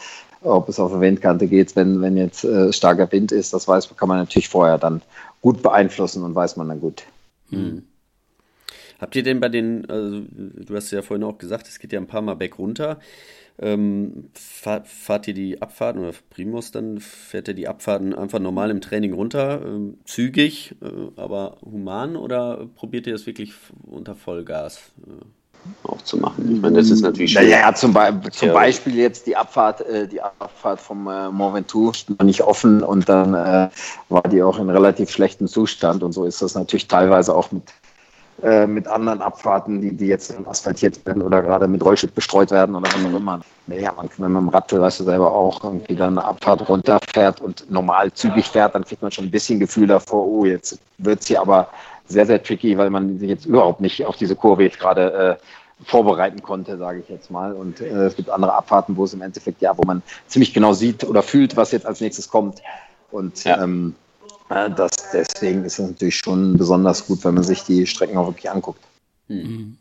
[0.41, 3.89] ob es auf der Windkante geht, wenn, wenn jetzt äh, starker Wind ist, das weiß,
[3.95, 5.01] kann man natürlich vorher dann
[5.41, 7.03] gut beeinflussen und weiß man dann gut.
[7.55, 7.83] Hm.
[8.99, 11.99] Habt ihr denn bei den, also du hast ja vorhin auch gesagt, es geht ja
[11.99, 12.99] ein paar Mal back runter.
[13.57, 18.69] Ähm, fahrt, fahrt, ihr die Abfahrten oder Primus dann fährt ihr die Abfahrten einfach normal
[18.69, 23.53] im Training runter, ähm, zügig, äh, aber human oder probiert ihr das wirklich
[23.83, 24.91] unter Vollgas?
[25.83, 26.55] Auch zu machen.
[26.55, 27.49] Ich meine, das ist natürlich schön.
[27.49, 31.91] Naja, zum, Be zum Beispiel jetzt die Abfahrt, äh, die Abfahrt vom äh, Mont Ventoux
[32.17, 33.69] war nicht offen und dann äh,
[34.09, 37.63] war die auch in relativ schlechtem Zustand und so ist das natürlich teilweise auch mit
[38.43, 42.75] äh, mit anderen Abfahrten, die, die jetzt asphaltiert werden oder gerade mit Rollschild bestreut werden
[42.75, 43.39] oder was auch immer.
[43.67, 47.39] Naja, man, wenn man im Rad, weißt du selber auch, irgendwie dann eine Abfahrt runterfährt
[47.39, 51.21] und normal zügig fährt, dann kriegt man schon ein bisschen Gefühl davor, oh, jetzt wird
[51.21, 51.69] es hier aber
[52.07, 55.83] sehr, sehr tricky, weil man sich jetzt überhaupt nicht auf diese Kurve jetzt gerade äh,
[55.83, 57.53] vorbereiten konnte, sage ich jetzt mal.
[57.53, 60.73] Und äh, es gibt andere Abfahrten, wo es im Endeffekt ja, wo man ziemlich genau
[60.73, 62.61] sieht oder fühlt, was jetzt als nächstes kommt.
[63.11, 63.61] Und ja.
[63.61, 63.95] ähm,
[64.49, 68.49] das, deswegen ist es natürlich schon besonders gut, wenn man sich die Strecken auch wirklich
[68.49, 68.81] anguckt.
[69.27, 69.77] Mhm.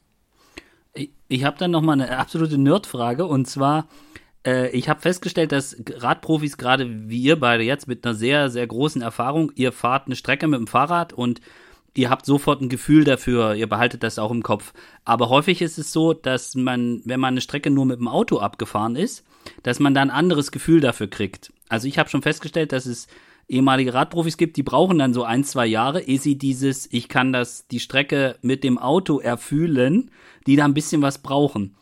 [0.94, 3.86] Ich, ich habe dann noch mal eine absolute Nerdfrage und zwar,
[4.46, 8.66] äh, ich habe festgestellt, dass Radprofis, gerade wie ihr beide jetzt mit einer sehr, sehr
[8.66, 11.40] großen Erfahrung, ihr fahrt eine Strecke mit dem Fahrrad und
[11.96, 14.72] ihr habt sofort ein Gefühl dafür, ihr behaltet das auch im Kopf.
[15.04, 18.38] Aber häufig ist es so, dass man, wenn man eine Strecke nur mit dem Auto
[18.38, 19.24] abgefahren ist,
[19.62, 21.52] dass man da ein anderes Gefühl dafür kriegt.
[21.68, 23.06] Also ich habe schon festgestellt, dass es
[23.48, 27.32] ehemalige Radprofis gibt, die brauchen dann so ein, zwei Jahre, ehe sie dieses, ich kann
[27.32, 30.10] das, die Strecke mit dem Auto erfühlen,
[30.46, 31.74] die da ein bisschen was brauchen.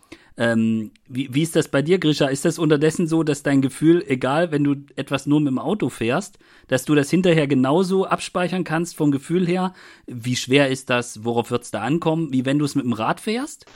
[0.43, 2.27] Ähm, wie, wie ist das bei dir, Grisha?
[2.27, 5.89] Ist das unterdessen so, dass dein Gefühl, egal, wenn du etwas nur mit dem Auto
[5.89, 6.37] fährst,
[6.67, 9.73] dass du das hinterher genauso abspeichern kannst vom Gefühl her?
[10.07, 11.25] Wie schwer ist das?
[11.25, 12.33] Worauf wird es da ankommen?
[12.33, 13.67] Wie wenn du es mit dem Rad fährst?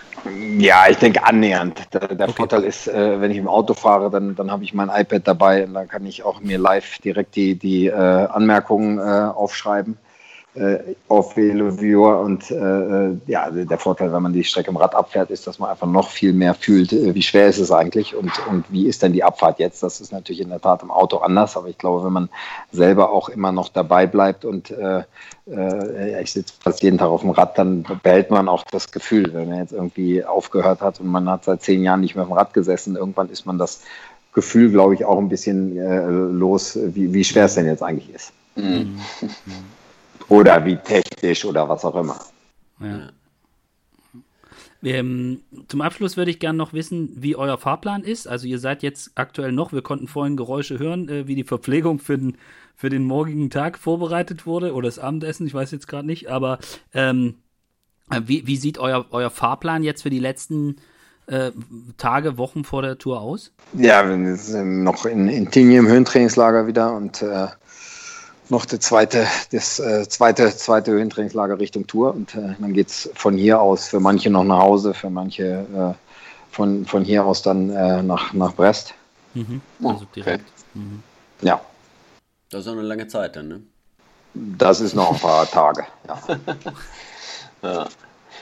[0.58, 1.86] Ja, ich denke annähernd.
[1.94, 2.36] Der, der okay.
[2.36, 5.66] Vorteil ist, äh, wenn ich im Auto fahre, dann, dann habe ich mein iPad dabei
[5.66, 9.98] und dann kann ich auch mir live direkt die, die äh, Anmerkungen äh, aufschreiben
[11.08, 15.46] auf Veloviewer und äh, ja, der Vorteil, wenn man die Strecke im Rad abfährt, ist,
[15.46, 18.64] dass man einfach noch viel mehr fühlt, äh, wie schwer ist es eigentlich und, und
[18.70, 19.82] wie ist denn die Abfahrt jetzt.
[19.82, 22.28] Das ist natürlich in der Tat im Auto anders, aber ich glaube, wenn man
[22.72, 25.02] selber auch immer noch dabei bleibt und äh,
[25.48, 29.32] äh, ich sitze fast jeden Tag auf dem Rad, dann behält man auch das Gefühl,
[29.34, 32.30] wenn man jetzt irgendwie aufgehört hat und man hat seit zehn Jahren nicht mehr auf
[32.30, 33.82] dem Rad gesessen, irgendwann ist man das
[34.32, 38.14] Gefühl, glaube ich, auch ein bisschen äh, los, wie, wie schwer es denn jetzt eigentlich
[38.14, 38.32] ist.
[38.56, 38.98] Mhm.
[40.28, 42.18] Oder wie technisch oder was auch immer.
[42.80, 43.10] Ja.
[44.82, 48.28] Ähm, zum Abschluss würde ich gerne noch wissen, wie euer Fahrplan ist.
[48.28, 51.98] Also ihr seid jetzt aktuell noch, wir konnten vorhin Geräusche hören, äh, wie die Verpflegung
[51.98, 52.36] für den,
[52.76, 56.58] für den morgigen Tag vorbereitet wurde oder das Abendessen, ich weiß jetzt gerade nicht, aber
[56.92, 57.36] ähm,
[58.22, 60.76] wie, wie sieht euer, euer Fahrplan jetzt für die letzten
[61.26, 61.50] äh,
[61.96, 63.52] Tage, Wochen vor der Tour aus?
[63.72, 67.48] Ja, wir sind noch in, in Tigny im Höhentrainingslager wieder und äh,
[68.48, 72.14] noch der zweite, das äh, zweite, zweite Höhentrainingslager Richtung Tour.
[72.14, 75.66] Und äh, dann geht es von hier aus für manche noch nach Hause, für manche
[75.74, 78.94] äh, von, von hier aus dann äh, nach, nach Brest.
[79.34, 79.60] Mhm.
[79.84, 80.44] Also direkt.
[80.44, 80.78] Okay.
[80.78, 81.02] Mhm.
[81.42, 81.60] Ja.
[82.50, 83.60] Das ist auch eine lange Zeit dann, ne?
[84.34, 86.18] Das ist noch ein paar Tage, ja.
[87.62, 87.88] ja.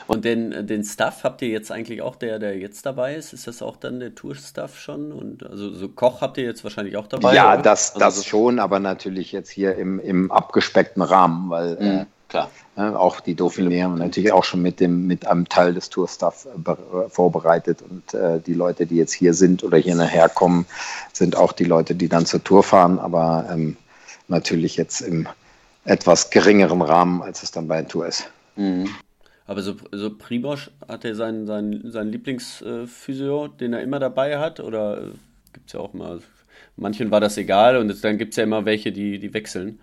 [0.06, 3.32] Und den, den Stuff habt ihr jetzt eigentlich auch, der, der jetzt dabei ist?
[3.32, 5.12] Ist das auch dann der Tour-Stuff schon?
[5.12, 7.34] Und also so Koch habt ihr jetzt wahrscheinlich auch dabei?
[7.34, 7.62] Ja, oder?
[7.62, 12.06] das, also das schon, aber natürlich jetzt hier im, im abgespeckten Rahmen, weil mhm, äh,
[12.28, 12.50] klar.
[12.76, 16.46] Äh, auch die Dauphiné haben natürlich auch schon mit dem mit einem Teil des Tour-Stuff
[16.66, 20.66] äh, vorbereitet und äh, die Leute, die jetzt hier sind oder hier nachher kommen,
[21.12, 23.76] sind auch die Leute, die dann zur Tour fahren, aber ähm,
[24.28, 25.28] natürlich jetzt im
[25.84, 28.30] etwas geringeren Rahmen, als es dann bei der Tour ist.
[28.56, 28.88] Mhm.
[29.46, 34.60] Aber so, so Pribosch, hat er seinen, seinen, seinen Lieblingsphysio, den er immer dabei hat?
[34.60, 35.10] Oder äh,
[35.52, 36.20] gibt es ja auch mal,
[36.76, 39.78] manchen war das egal und dann gibt es ja immer welche, die, die wechseln.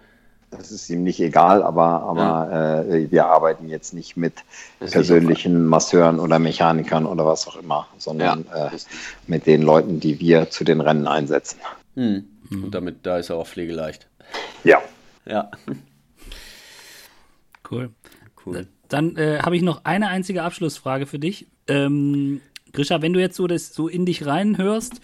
[0.50, 2.82] Das ist ihm nicht egal, aber, aber ja.
[2.82, 4.34] äh, wir arbeiten jetzt nicht mit
[4.80, 8.68] persönlichen Masseuren oder Mechanikern oder was auch immer, sondern ja.
[8.68, 8.72] äh,
[9.28, 11.60] mit den Leuten, die wir zu den Rennen einsetzen.
[11.96, 12.26] Hm.
[12.52, 14.08] Und damit, da ist er auch pflegeleicht.
[14.66, 14.82] Ja.
[15.26, 15.50] Ja.
[17.70, 17.92] Cool.
[18.46, 18.68] Cool.
[18.92, 21.48] Dann äh, habe ich noch eine einzige Abschlussfrage für dich.
[21.68, 22.42] Ähm,
[22.74, 25.00] Grisha, wenn du jetzt so das so in dich reinhörst,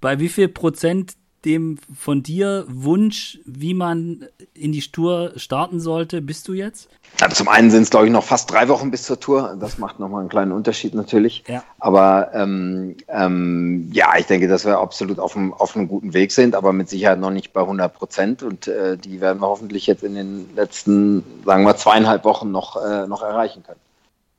[0.00, 1.14] bei wie viel Prozent
[1.44, 6.88] dem von dir Wunsch, wie man in die Tour starten sollte, bist du jetzt?
[7.20, 9.56] Ja, zum einen sind es, glaube ich, noch fast drei Wochen bis zur Tour.
[9.60, 11.44] Das macht nochmal einen kleinen Unterschied natürlich.
[11.46, 11.62] Ja.
[11.78, 16.32] Aber ähm, ähm, ja, ich denke, dass wir absolut auf einem, auf einem guten Weg
[16.32, 18.42] sind, aber mit Sicherheit noch nicht bei 100 Prozent.
[18.42, 22.82] Und äh, die werden wir hoffentlich jetzt in den letzten, sagen wir, zweieinhalb Wochen noch,
[22.82, 23.80] äh, noch erreichen können.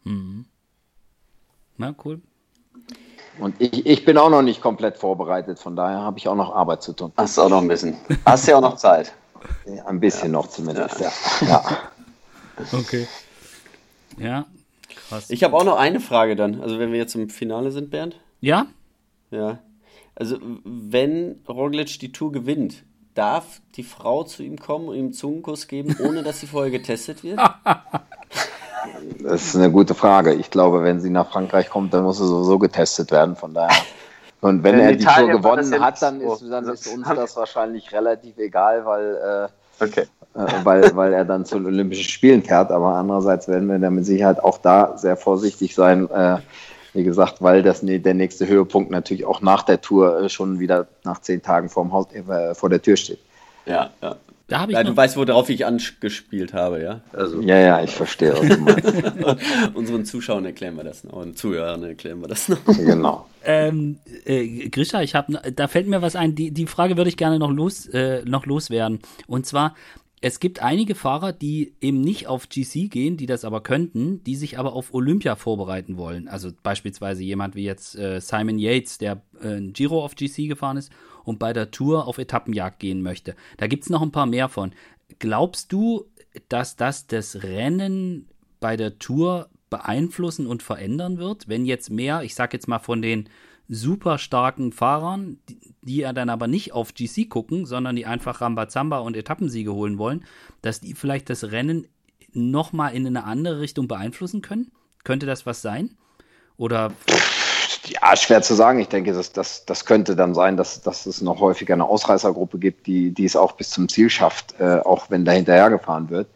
[0.03, 0.45] Mhm.
[1.77, 2.21] Na, cool.
[3.39, 6.53] Und ich, ich bin auch noch nicht komplett vorbereitet, von daher habe ich auch noch
[6.53, 7.11] Arbeit zu tun.
[7.17, 7.95] Hast du auch noch ein bisschen.
[8.25, 9.13] Hast ja auch noch Zeit.
[9.65, 10.39] Ja, ein bisschen ja.
[10.39, 11.11] noch zumindest, ja.
[11.47, 11.63] ja.
[12.71, 13.07] Okay.
[14.17, 14.45] Ja,
[15.09, 15.29] krass.
[15.29, 16.61] Ich habe auch noch eine Frage dann.
[16.61, 18.19] Also, wenn wir jetzt im Finale sind, Bernd?
[18.41, 18.67] Ja?
[19.31, 19.59] Ja.
[20.15, 22.83] Also, wenn Roglic die Tour gewinnt,
[23.15, 26.71] darf die Frau zu ihm kommen und ihm einen Zungenkuss geben, ohne dass sie vorher
[26.71, 27.39] getestet wird?
[29.23, 30.33] Das ist eine gute Frage.
[30.33, 33.35] Ich glaube, wenn sie nach Frankreich kommt, dann muss sie sowieso getestet werden.
[33.35, 33.83] Von daher.
[34.41, 37.91] Und wenn in er die Tour gewonnen hat, dann ist, dann ist uns das wahrscheinlich
[37.93, 39.49] relativ egal, weil,
[39.79, 40.05] äh, okay.
[40.35, 42.69] äh, weil, weil er dann zu den Olympischen Spielen fährt.
[42.71, 46.09] Aber andererseits werden wir da mit Sicherheit auch da sehr vorsichtig sein.
[46.09, 46.39] Äh,
[46.93, 50.87] wie gesagt, weil das der nächste Höhepunkt natürlich auch nach der Tour äh, schon wieder
[51.03, 53.19] nach zehn Tagen vorm Haus, äh, vor der Tür steht.
[53.65, 54.15] Ja, ja.
[54.53, 57.01] Da habe ich ja, du weißt, worauf ich angespielt habe, ja?
[57.11, 57.41] Also.
[57.41, 58.35] Ja, ja, ich verstehe.
[59.73, 62.63] Unseren Zuschauern erklären wir das noch und Zuhörern erklären wir das noch.
[62.65, 63.27] Genau.
[63.43, 66.35] Ähm, äh, Grisha, ich habe, da fällt mir was ein.
[66.35, 68.99] Die, die Frage würde ich gerne noch los, äh, noch loswerden.
[69.25, 69.73] Und zwar,
[70.21, 74.35] es gibt einige Fahrer, die eben nicht auf GC gehen, die das aber könnten, die
[74.35, 76.27] sich aber auf Olympia vorbereiten wollen.
[76.27, 80.91] Also beispielsweise jemand wie jetzt äh, Simon Yates, der äh, Giro auf GC gefahren ist
[81.23, 83.35] und bei der Tour auf Etappenjagd gehen möchte.
[83.57, 84.73] Da gibt es noch ein paar mehr von.
[85.19, 86.05] Glaubst du,
[86.49, 88.27] dass das das Rennen
[88.59, 93.01] bei der Tour beeinflussen und verändern wird, wenn jetzt mehr, ich sag jetzt mal von
[93.01, 93.29] den
[93.67, 98.41] super starken Fahrern, die, die ja dann aber nicht auf GC gucken, sondern die einfach
[98.41, 100.25] Rambazamba und Etappensiege holen wollen,
[100.61, 101.87] dass die vielleicht das Rennen
[102.33, 104.71] nochmal in eine andere Richtung beeinflussen können?
[105.03, 105.97] Könnte das was sein?
[106.57, 106.93] Oder.
[107.85, 108.79] Ja, schwer zu sagen.
[108.79, 112.57] Ich denke, das, das, das könnte dann sein, dass, dass es noch häufiger eine Ausreißergruppe
[112.57, 116.09] gibt, die, die es auch bis zum Ziel schafft, äh, auch wenn da hinterher gefahren
[116.09, 116.27] wird.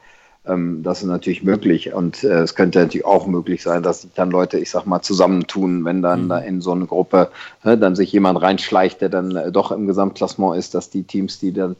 [0.46, 1.94] Ähm, das ist natürlich möglich.
[1.94, 5.02] Und äh, es könnte natürlich auch möglich sein, dass sich dann Leute, ich sag mal,
[5.02, 6.30] zusammentun, wenn dann mhm.
[6.30, 7.30] da in so eine Gruppe
[7.64, 11.40] äh, dann sich jemand reinschleicht, der dann äh, doch im Gesamtklassement ist, dass die Teams,
[11.40, 11.78] die dann,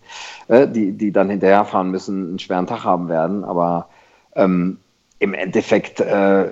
[0.48, 3.44] äh, die, die dann hinterherfahren müssen, einen schweren Tag haben werden.
[3.44, 3.90] Aber
[4.36, 4.78] ähm,
[5.20, 6.46] im Endeffekt, äh,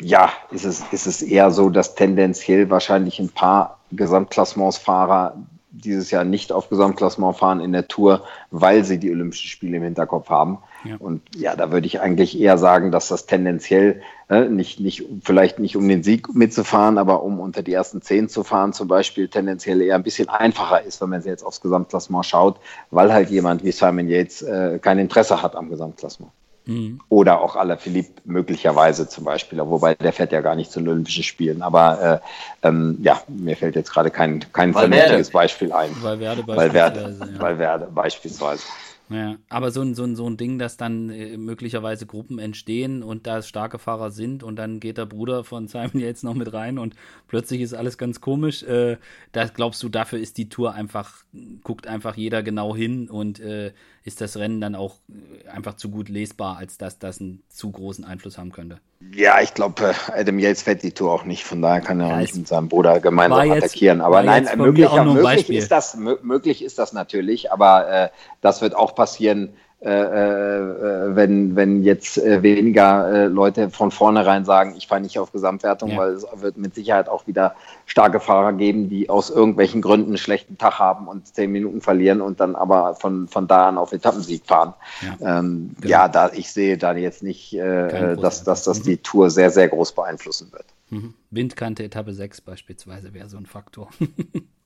[0.00, 5.36] ja, ist es, ist es eher so, dass tendenziell wahrscheinlich ein paar Gesamtklassementsfahrer
[5.72, 9.82] dieses Jahr nicht auf Gesamtklassement fahren in der Tour, weil sie die Olympischen Spiele im
[9.82, 10.58] Hinterkopf haben.
[10.84, 10.96] Ja.
[10.98, 15.58] Und ja, da würde ich eigentlich eher sagen, dass das tendenziell äh, nicht, nicht, vielleicht
[15.58, 19.28] nicht um den Sieg mitzufahren, aber um unter die ersten zehn zu fahren, zum Beispiel
[19.28, 22.58] tendenziell eher ein bisschen einfacher ist, wenn man jetzt aufs Gesamtklassement schaut,
[22.90, 26.32] weil halt jemand wie Simon Yates äh, kein Interesse hat am Gesamtklassement.
[26.66, 27.00] Mhm.
[27.08, 31.24] Oder auch Alaphilippe möglicherweise zum Beispiel, wobei der fährt ja gar nicht zu den Olympischen
[31.24, 31.62] Spielen.
[31.62, 32.22] Aber
[32.62, 35.90] äh, ähm, ja, mir fällt jetzt gerade kein, kein vernünftiges Beispiel ein.
[36.00, 36.74] Weil Werde beispielsweise.
[36.74, 37.40] Weil Werde, ja.
[37.40, 38.62] weil Werde beispielsweise.
[39.10, 43.02] Ja, aber so ein, so, ein, so ein Ding, dass dann äh, möglicherweise Gruppen entstehen
[43.02, 46.52] und da starke Fahrer sind und dann geht der Bruder von Simon jetzt noch mit
[46.52, 46.94] rein und
[47.26, 48.62] plötzlich ist alles ganz komisch.
[48.62, 48.98] Äh,
[49.32, 51.24] da glaubst du, dafür ist die Tour einfach,
[51.64, 53.72] guckt einfach jeder genau hin und äh,
[54.04, 57.70] ist das Rennen dann auch äh, einfach zu gut lesbar, als dass das einen zu
[57.70, 58.78] großen Einfluss haben könnte.
[59.14, 62.08] Ja, ich glaube, äh, Adam Yates fährt die Tour auch nicht, von daher kann er
[62.08, 64.00] ja, auch nicht mit seinem Bruder gemeinsam jetzt, attackieren.
[64.00, 68.08] Aber nein, möglich, möglich ist das, möglich ist das natürlich, aber äh,
[68.40, 74.86] das wird auch passieren, wenn, wenn jetzt äh, weniger äh, Leute von vornherein sagen, ich
[74.86, 75.96] fahre nicht auf Gesamtwertung, ja.
[75.96, 77.54] weil es wird mit Sicherheit auch wieder
[77.86, 82.20] starke Fahrer geben, die aus irgendwelchen Gründen einen schlechten Tag haben und zehn Minuten verlieren
[82.20, 84.74] und dann aber von, von da an auf Etappensieg fahren.
[85.00, 85.90] Ja, ähm, genau.
[85.90, 89.68] ja da, ich sehe da jetzt nicht, äh, dass, dass das die Tour sehr, sehr
[89.68, 90.66] groß beeinflussen wird.
[90.90, 91.14] Mhm.
[91.30, 93.88] Windkante Etappe 6 beispielsweise wäre so ein Faktor.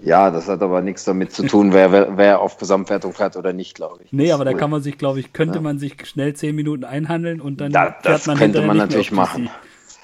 [0.00, 3.74] Ja, das hat aber nichts damit zu tun, wer, wer, auf Gesamtwertung fährt oder nicht,
[3.74, 4.12] glaube ich.
[4.12, 5.60] Nee, aber da kann man sich, glaube ich, könnte ja.
[5.60, 9.50] man sich schnell zehn Minuten einhandeln und dann da, das man könnte man natürlich machen.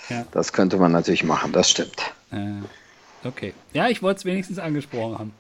[0.09, 0.25] Ja.
[0.33, 2.13] Das könnte man natürlich machen, das stimmt.
[2.33, 3.55] Äh, okay.
[3.73, 5.33] Ja, ich wollte es wenigstens angesprochen haben.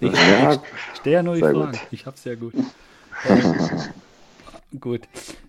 [0.00, 0.60] Ich, ja, ich
[1.00, 1.72] stehe ja nur die Fragen.
[1.72, 1.78] Gut.
[1.90, 2.54] Ich hab's ja gut.
[4.80, 5.02] Gut.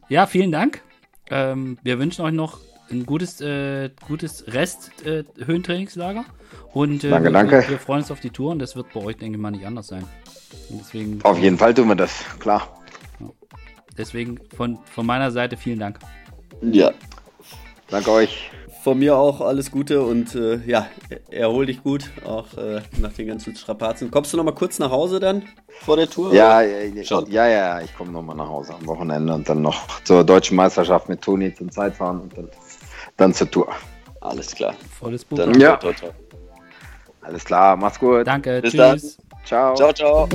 [0.07, 0.81] Ja, vielen Dank.
[1.29, 2.59] Ähm, wir wünschen euch noch
[2.91, 6.21] ein gutes, äh, gutes Rest-Höhentrainingslager.
[6.21, 7.61] Äh, und äh, danke, danke.
[7.61, 9.51] Wir, wir, freuen uns auf die Tour und das wird bei euch, denke ich mal,
[9.51, 10.03] nicht anders sein.
[10.69, 12.67] deswegen, auf jeden Fall tun wir das, klar.
[13.97, 15.99] Deswegen von, von meiner Seite vielen Dank.
[16.61, 16.91] Ja.
[17.89, 18.51] Danke euch.
[18.83, 20.87] Von mir auch alles Gute und äh, ja,
[21.29, 24.09] erhol dich gut, auch äh, nach den ganzen Strapazen.
[24.09, 25.43] Kommst du noch mal kurz nach Hause dann
[25.81, 26.33] vor der Tour?
[26.33, 26.85] Ja, ja,
[27.27, 30.55] ja, ja, ich komme noch mal nach Hause am Wochenende und dann noch zur deutschen
[30.55, 32.49] Meisterschaft mit Toni zum Zeitfahren und dann
[33.19, 33.67] dann zur Tour.
[34.21, 34.73] Alles klar.
[34.99, 35.37] Volles Buch.
[35.37, 35.77] Dann, ja.
[35.77, 36.09] Toi, toi, toi.
[37.21, 38.25] Alles klar, mach's gut.
[38.25, 39.17] Danke, Bis tschüss.
[39.17, 39.45] Dann.
[39.45, 39.75] Ciao.
[39.75, 40.29] Ciao, ciao.